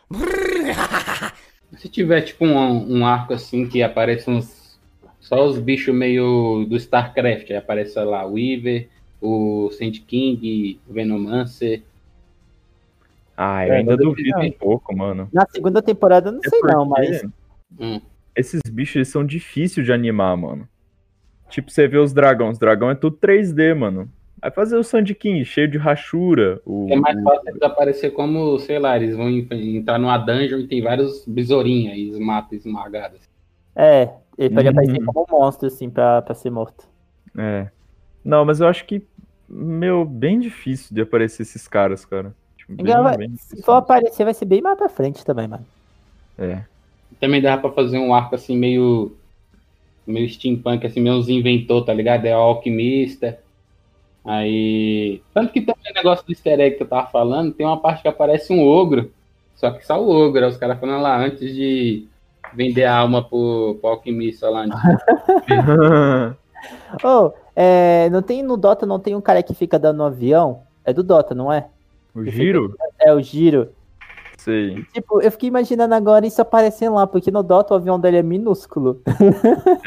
[1.78, 4.80] Se tiver tipo um, um arco assim que aparece uns.
[5.20, 7.52] Só os bichos meio do StarCraft.
[7.52, 8.88] Aí aparece lá Weaver,
[9.22, 11.84] o Sand King, o Venomancer.
[13.36, 15.30] Ah, eu É, ainda duvido um pouco, mano.
[15.32, 17.24] Na segunda temporada eu não É sei não, mas.
[17.80, 18.01] Hum.
[18.36, 20.68] Esses bichos eles são difíceis de animar, mano.
[21.49, 22.53] Tipo, você vê os dragões.
[22.53, 24.09] Os dragão é tudo 3D, mano.
[24.41, 26.61] Vai fazer o Sand King cheio de rachura.
[26.65, 29.47] O, É mais fácil eles aparecer como, sei lá, eles vão en-
[29.78, 33.20] entrar numa dungeon e tem vários besourinhos aí, eles matam esmagados.
[33.76, 34.72] É, ele pode Uhum.
[34.74, 36.88] aparecer como um monstro, assim, pra, pra ser morto.
[37.38, 37.70] É.
[38.28, 39.02] Não, mas eu acho que,
[39.48, 42.36] meu, bem difícil de aparecer esses caras, cara.
[42.58, 45.66] Tipo, bem, vai- bem Se for aparecer, vai ser bem mais pra frente também, mano.
[46.38, 46.62] É.
[47.22, 49.16] Também dava pra fazer um arco assim meio.
[50.06, 52.26] meio steampunk, assim, meio uns inventor, tá ligado?
[52.26, 53.40] É o alquimista.
[54.26, 55.22] Aí.
[55.34, 58.02] Tanto que também o negócio do easter egg que eu tava falando, tem uma parte
[58.02, 59.10] que aparece um ogro.
[59.56, 62.06] Só que só o ogro, os caras falando lá, antes de
[62.54, 64.66] vender a alma pro, pro alquimista lá.
[64.66, 64.78] Antes.
[67.04, 70.62] Ô, é, não tem no Dota, não tem um cara que fica dando um avião?
[70.86, 71.66] É do Dota, não é?
[72.14, 72.76] o giro?
[72.99, 73.70] É o Giro.
[74.38, 74.84] Sei.
[74.93, 78.24] Tipo, eu fiquei imaginando agora isso aparecendo lá, porque no Dota o avião dele é
[78.24, 79.01] minúsculo.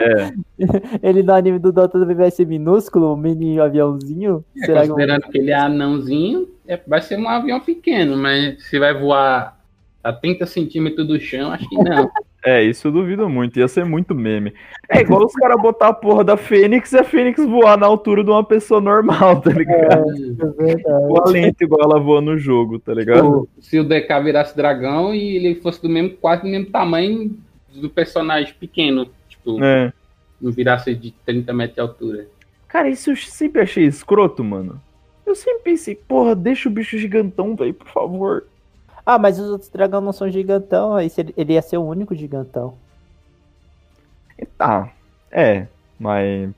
[0.01, 0.33] É.
[1.01, 4.45] Ele no anime do Dota também vai ser minúsculo, um mini aviãozinho.
[4.57, 8.63] É, Será que considerando que ele é anãozinho, é- vai ser um avião pequeno, mas
[8.65, 9.61] se vai voar
[10.03, 12.11] a 30 centímetros do chão, acho que não.
[12.45, 13.59] É, isso eu duvido muito.
[13.59, 14.55] Ia ser muito meme.
[14.89, 18.25] É igual os caras botar a porra da Fênix e a Fênix voar na altura
[18.25, 20.05] de uma pessoa normal, tá ligado?
[20.11, 20.83] é verdade?
[21.07, 23.47] Voar lento igual ela voa no jogo, tá ligado?
[23.61, 27.37] se o DK virasse dragão e ele fosse do mesmo, quase do mesmo tamanho
[27.75, 29.93] do personagem pequeno, tipo, É.
[30.41, 32.27] não virasse de 30 metros de altura.
[32.69, 34.81] Cara, isso eu sempre achei escroto, mano.
[35.27, 38.45] Eu sempre pensei, porra, deixa o bicho gigantão, velho, por favor.
[39.13, 42.75] Ah, mas os outros dragões não são gigantão, aí ele, ia ser o único gigantão.
[44.57, 44.93] Tá,
[45.33, 45.67] é,
[45.99, 46.49] mas.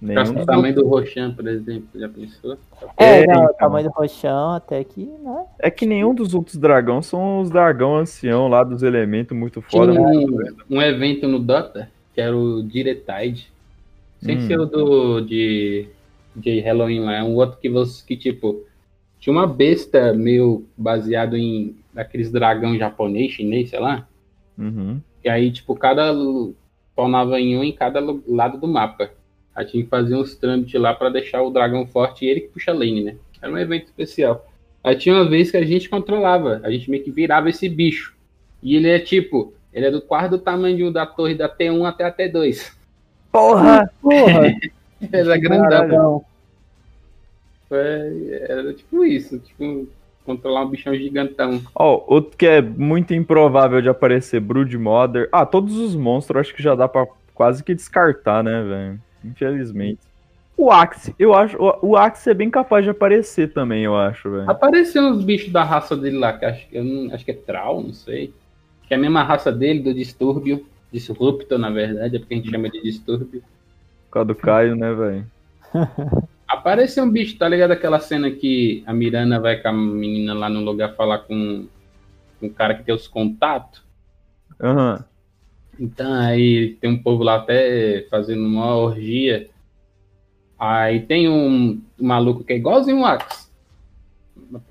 [0.00, 2.56] Nenhum o tamanho do Roshan, por exemplo, já pensou?
[2.96, 3.44] É, É, não, então.
[3.46, 5.44] o tamanho do roxão até que, né?
[5.58, 9.82] É que nenhum dos outros dragões são os dragão ancião lá dos elementos muito Tinha
[9.82, 9.92] foda.
[9.92, 10.16] mas-
[10.70, 13.48] um, um evento no Dota, que era o Diretide,
[14.20, 14.46] sem Hum.
[14.46, 15.88] ser o do de,
[16.36, 18.64] de Halloween lá, é um outro que você, que tipo,
[19.18, 24.06] tinha uma besta meio baseado em aqueles dragão japonês, chinês, sei lá,
[24.58, 25.00] Uhum.
[25.24, 26.12] E aí, tipo, cada
[26.92, 29.10] spawnava em um em cada lado do mapa.
[29.54, 32.48] Aí tinha que fazer uns trâmites lá pra deixar o dragão forte e ele que
[32.48, 33.16] puxa lane, né?
[33.40, 34.46] Era um evento especial.
[34.84, 38.14] Aí tinha uma vez que a gente controlava, a gente meio que virava esse bicho.
[38.62, 42.04] E ele é tipo, ele é do quarto do tamanho da torre da T1 até
[42.04, 42.72] a T2.
[43.32, 43.90] Porra!
[44.02, 44.52] Porra,
[45.10, 45.68] Era grandão.
[45.68, 46.24] dragão.
[47.68, 49.88] Foi- Era tipo isso, tipo,
[50.24, 51.60] controlar um bichão gigantão.
[51.74, 55.28] Ó, outro que é muito improvável de aparecer, Broodmother.
[55.32, 59.00] Ah, todos os monstros acho que já dá pra quase que descartar, né, velho?
[59.24, 59.98] Infelizmente.
[60.56, 61.56] O Axe, eu acho.
[61.58, 64.50] O, o Axe é bem capaz de aparecer também, eu acho, velho.
[64.50, 67.82] Apareceu uns bichos da raça dele lá, que acho, eu não- acho que é Trau,
[67.82, 68.32] não sei.
[68.86, 70.66] Que é a mesma raça dele, do Distúrbio.
[70.92, 73.42] Disruptor, na verdade, é porque a gente chama de Distúrbio.
[74.08, 75.24] Por causa do Caio, né, velho?
[76.50, 77.70] Apareceu um bicho, tá ligado?
[77.70, 81.68] Aquela cena que a Miranda vai com a menina lá no lugar falar com,
[82.40, 83.84] com o cara que tem os contatos.
[84.60, 85.04] Aham.
[85.78, 89.48] Então aí tem um povo lá até fazendo uma orgia.
[90.58, 93.48] Aí tem um maluco que é igualzinho o Axe.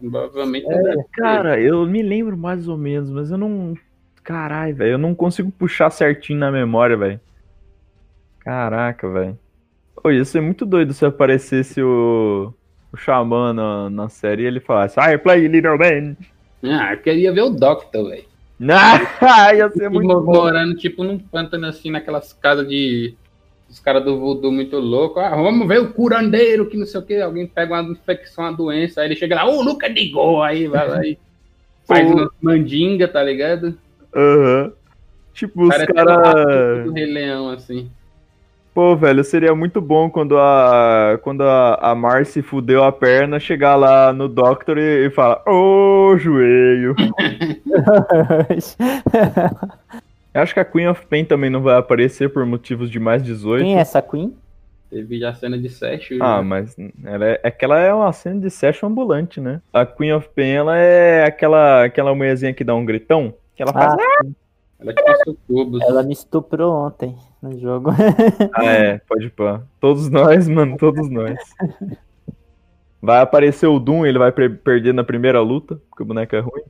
[0.02, 3.74] Provavelmente é, Cara, eu me lembro mais ou menos, mas eu não.
[4.22, 4.92] Caralho, velho.
[4.92, 7.22] Eu não consigo puxar certinho na memória, velho.
[8.40, 9.40] Caraca, velho.
[10.02, 12.54] Pô, ia ser muito doido se aparecesse o.
[12.92, 16.16] O Xamã na, na série e ele falasse, I play Little Man.
[16.64, 18.24] Ah, eu queria ver o Doctor, velho.
[19.22, 20.34] Ah, ia ser muito Mo- bom.
[20.34, 23.14] morando tipo num pântano assim, naquelas casas de.
[23.70, 25.20] Os caras do voodoo muito louco.
[25.20, 27.22] Ah, vamos ver o curandeiro, que não sei o que.
[27.22, 29.02] Alguém pega uma infecção, uma doença.
[29.02, 30.42] Aí ele chega lá, ô, Luca ligou.
[30.42, 31.16] Aí vai lá e
[31.88, 33.78] faz uma mandinga, tá ligado?
[34.16, 34.72] Aham.
[35.36, 36.84] Tipo, os caras.
[36.84, 37.92] do Rei Leão, assim.
[38.80, 43.76] Pô, velho, seria muito bom quando a quando a, a Marcy fudeu a perna, chegar
[43.76, 46.96] lá no Doctor e, e falar, ô, joelho.
[50.34, 53.22] Eu acho que a Queen of Pain também não vai aparecer por motivos de mais
[53.22, 53.66] 18.
[53.66, 54.34] Quem é essa Queen?
[54.90, 56.20] Teve já a cena de Session.
[56.22, 59.60] Ah, mas ela é, é que ela é uma cena de session ambulante, né?
[59.74, 63.74] A Queen of Pain, ela é aquela, aquela mulherzinha que dá um gritão, que ela
[63.74, 63.92] faz...
[63.92, 64.26] Ah,
[64.80, 65.82] Ela te passou cubos.
[65.82, 67.92] ela me estuprou ontem no jogo.
[68.54, 69.62] Ah, é, pode pá.
[69.80, 71.38] Todos nós, mano, todos nós.
[73.02, 76.64] Vai aparecer o Doom, ele vai perder na primeira luta, porque o boneco é ruim.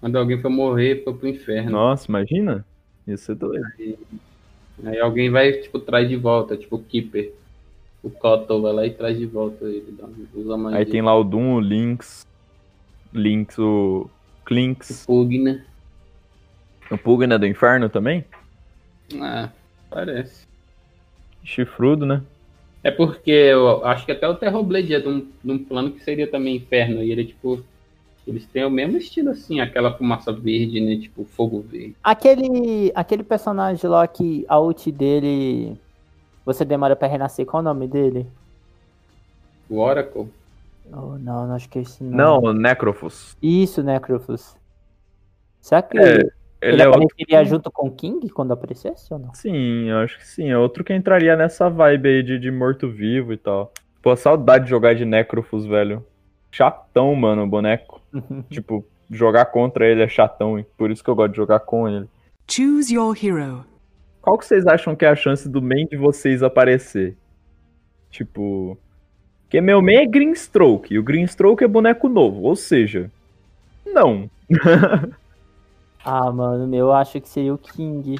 [0.00, 1.70] Quando alguém for morrer, foi pro inferno.
[1.70, 2.64] Nossa, imagina?
[3.06, 3.64] Isso é doido.
[4.84, 7.32] Aí alguém vai, tipo, traz de volta, tipo o Keeper.
[8.02, 9.96] O Cotton vai lá e traz de volta ele.
[9.96, 10.78] Dá, usa magia.
[10.78, 12.26] Aí tem lá o Doom, o Lynx,
[13.12, 14.10] Lynx, o
[14.44, 15.64] Clinks, Pugna.
[16.94, 18.24] O Pugna do Inferno também.
[19.20, 19.48] Ah,
[19.90, 20.46] parece.
[21.44, 22.22] Chifrudo, né?
[22.84, 26.02] É porque eu acho que até o Terrorblade é de um, de um plano que
[26.02, 27.02] seria também inferno.
[27.02, 27.62] E ele, tipo,
[28.26, 30.96] eles têm o mesmo estilo assim, aquela fumaça verde, né?
[30.96, 31.94] Tipo, fogo verde.
[32.02, 35.76] Aquele, aquele personagem lá que a ult dele.
[36.44, 38.26] Você demora pra renascer, qual é o nome dele?
[39.70, 40.28] O Oracle.
[40.92, 42.16] Oh, não, não acho que é esse nome.
[42.16, 43.36] Não, Necrophos.
[43.40, 44.56] Isso, Necrophus.
[45.60, 46.28] Será que É,
[46.62, 47.02] ele, Ele é outro.
[47.04, 49.34] apareceria junto com o King quando aparecesse ou não?
[49.34, 50.48] Sim, eu acho que sim.
[50.48, 53.72] É outro que entraria nessa vibe aí de, de morto-vivo e tal.
[54.00, 56.06] Pô, saudade de jogar de Necrophos, velho.
[56.52, 58.00] Chatão, mano, o boneco.
[58.48, 61.88] tipo, jogar contra ele é chatão, e por isso que eu gosto de jogar com
[61.88, 62.06] ele.
[62.48, 63.64] Choose your hero.
[64.20, 67.16] Qual que vocês acham que é a chance do main de vocês aparecer?
[68.08, 68.78] Tipo.
[69.42, 73.10] Porque meu main é Greenstroke, e o Greenstroke é boneco novo, ou seja.
[73.84, 74.30] Não.
[76.04, 78.18] Ah, mano, meu, eu acho que seria o King.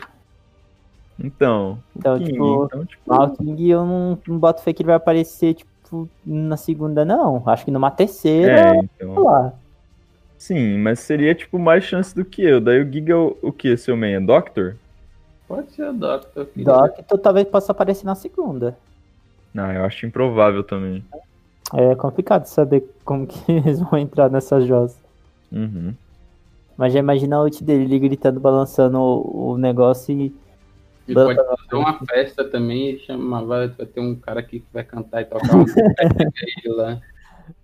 [1.19, 1.79] Então.
[1.97, 4.89] Então, King, tipo, então, tipo, ah, o King eu não, não boto fé que ele
[4.89, 7.43] vai aparecer, tipo, na segunda, não.
[7.47, 9.23] Acho que numa terceira, é, então.
[9.23, 9.53] lá.
[10.39, 12.61] Sim, mas seria tipo mais chance do que eu.
[12.61, 13.77] Daí o Giga é o, o que?
[13.77, 14.77] Seu main é Doctor?
[15.47, 16.47] Pode ser o Doctor.
[16.47, 16.65] filho.
[16.65, 18.77] Doctor talvez possa aparecer na segunda.
[19.55, 21.05] Não, eu acho improvável também.
[21.73, 24.97] É complicado saber como que eles vão entrar nessa jossa.
[25.53, 25.95] Uhum.
[26.83, 30.35] Mas já imagina a ult dele, ele gritando, balançando o, o negócio e.
[31.07, 34.67] Ele pode fazer uma festa também e chamar, vai, vai ter um cara aqui que
[34.73, 35.81] vai cantar e tocar uma música
[36.67, 37.01] lá.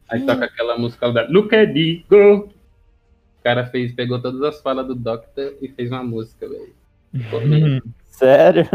[0.08, 2.44] Aí toca aquela música da Look at it, go!
[2.44, 6.72] O cara fez, pegou todas as falas do Doctor e fez uma música, velho.
[8.06, 8.68] Sério?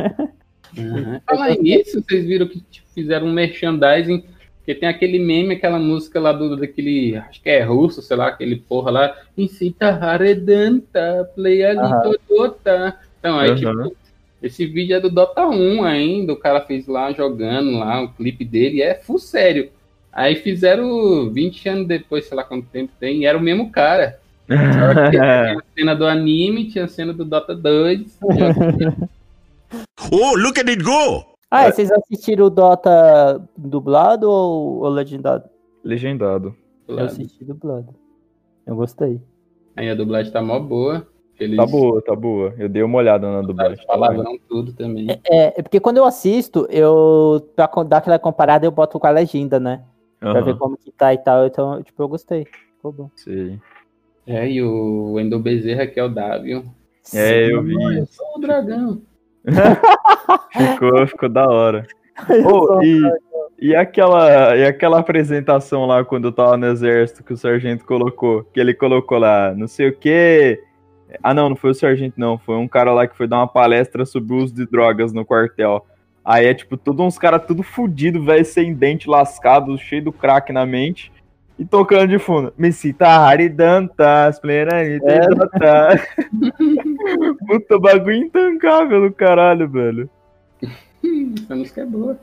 [0.78, 1.22] Uhum.
[1.26, 4.26] Falar nisso, vocês viram que tipo, fizeram um merchandising,
[4.64, 8.30] porque tem aquele meme, aquela música lá do, daquele, acho que é russo, sei lá,
[8.30, 12.18] aquele porra lá, Incita Haredanta, play ali.
[12.30, 12.98] Dota.
[13.20, 13.58] Então, aí, Aham.
[13.84, 13.98] tipo,
[14.42, 18.46] esse vídeo é do Dota 1 ainda, o cara fez lá jogando lá, o clipe
[18.46, 19.70] dele, e é full sério.
[20.14, 24.18] Aí fizeram 20 anos depois, sei lá quanto tempo tem, e era o mesmo cara.
[24.48, 28.18] Tinha a cena do anime, tinha a cena do Dota 2.
[30.12, 31.33] Oh, look at it go!
[31.56, 35.48] Ah, e vocês assistiram o Dota dublado ou, ou legendado?
[35.84, 36.56] Legendado.
[36.88, 37.94] Eu assisti dublado.
[38.66, 39.22] Eu gostei.
[39.76, 41.08] Aí a dublagem tá mó boa.
[41.40, 42.56] Eles Tá boa, tá boa.
[42.58, 43.78] Eu dei uma olhada na dublagem.
[43.78, 45.08] tá palavrão tudo também.
[45.30, 47.48] É, é porque quando eu assisto, eu.
[47.56, 49.84] Pra dar aquela comparada, eu boto com a legenda, né?
[50.20, 51.46] Pra ver como que tá e tal.
[51.46, 52.48] Então, tipo, eu gostei.
[52.78, 53.10] Ficou bom.
[53.16, 53.60] sei.
[54.26, 56.64] É, e o Endo Bezerra, que é o W.
[57.14, 57.76] É, eu vi.
[57.76, 59.02] Eu sou o dragão.
[60.52, 61.86] Ficou, ficou da hora.
[62.30, 63.02] Eu Ô, sou- e,
[63.60, 68.44] E aquela, e aquela apresentação lá quando eu tava no exército que o sargento colocou,
[68.54, 70.62] que ele colocou lá, não sei o quê.
[71.22, 72.38] Ah, não, não foi o sargento, não.
[72.38, 75.26] Foi um cara lá que foi dar uma palestra sobre o uso de drogas no
[75.26, 75.86] quartel.
[76.26, 80.52] Aí é tipo, todos uns caras tudo fudido, velho, sem dente, lascado, cheio do crack
[80.52, 81.12] na mente.
[81.58, 82.54] E tocando de fundo.
[82.58, 85.06] Me cita Haridantas, plenamente.
[85.06, 85.22] É.
[87.48, 90.10] Puta bagulho intancável do caralho, velho.
[91.44, 92.18] Essa música é boa.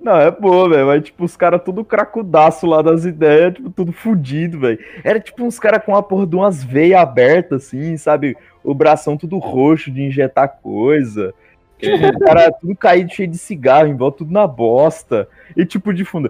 [0.00, 0.86] Não, é boa, velho.
[0.86, 4.78] Mas, tipo, os caras tudo cracudaço lá das ideias, tipo, tudo fudido, velho.
[5.02, 8.36] Era tipo uns caras com a porra de umas veias abertas, assim, sabe?
[8.62, 11.32] O bração tudo roxo de injetar coisa.
[12.16, 15.28] O cara tudo caído, cheio de cigarro, em volta, tudo na bosta.
[15.56, 16.28] E tipo, de fundo.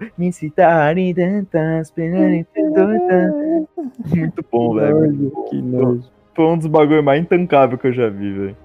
[4.15, 6.03] Muito bom, velho.
[6.35, 8.64] Foi um dos bagulhos mais intancáveis que eu já vi, velho.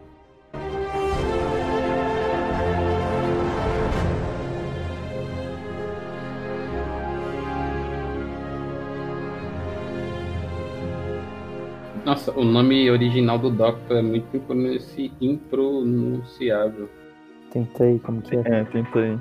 [12.10, 16.90] Nossa, o nome original do Doctor é muito impronunci- impronunciável.
[17.52, 18.42] Tentei, como que é?
[18.46, 19.16] É, tentei.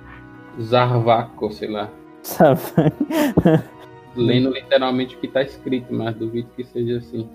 [0.59, 1.91] Zarvaco, sei lá.
[4.17, 7.29] Lendo literalmente o que tá escrito, mas duvido que seja assim.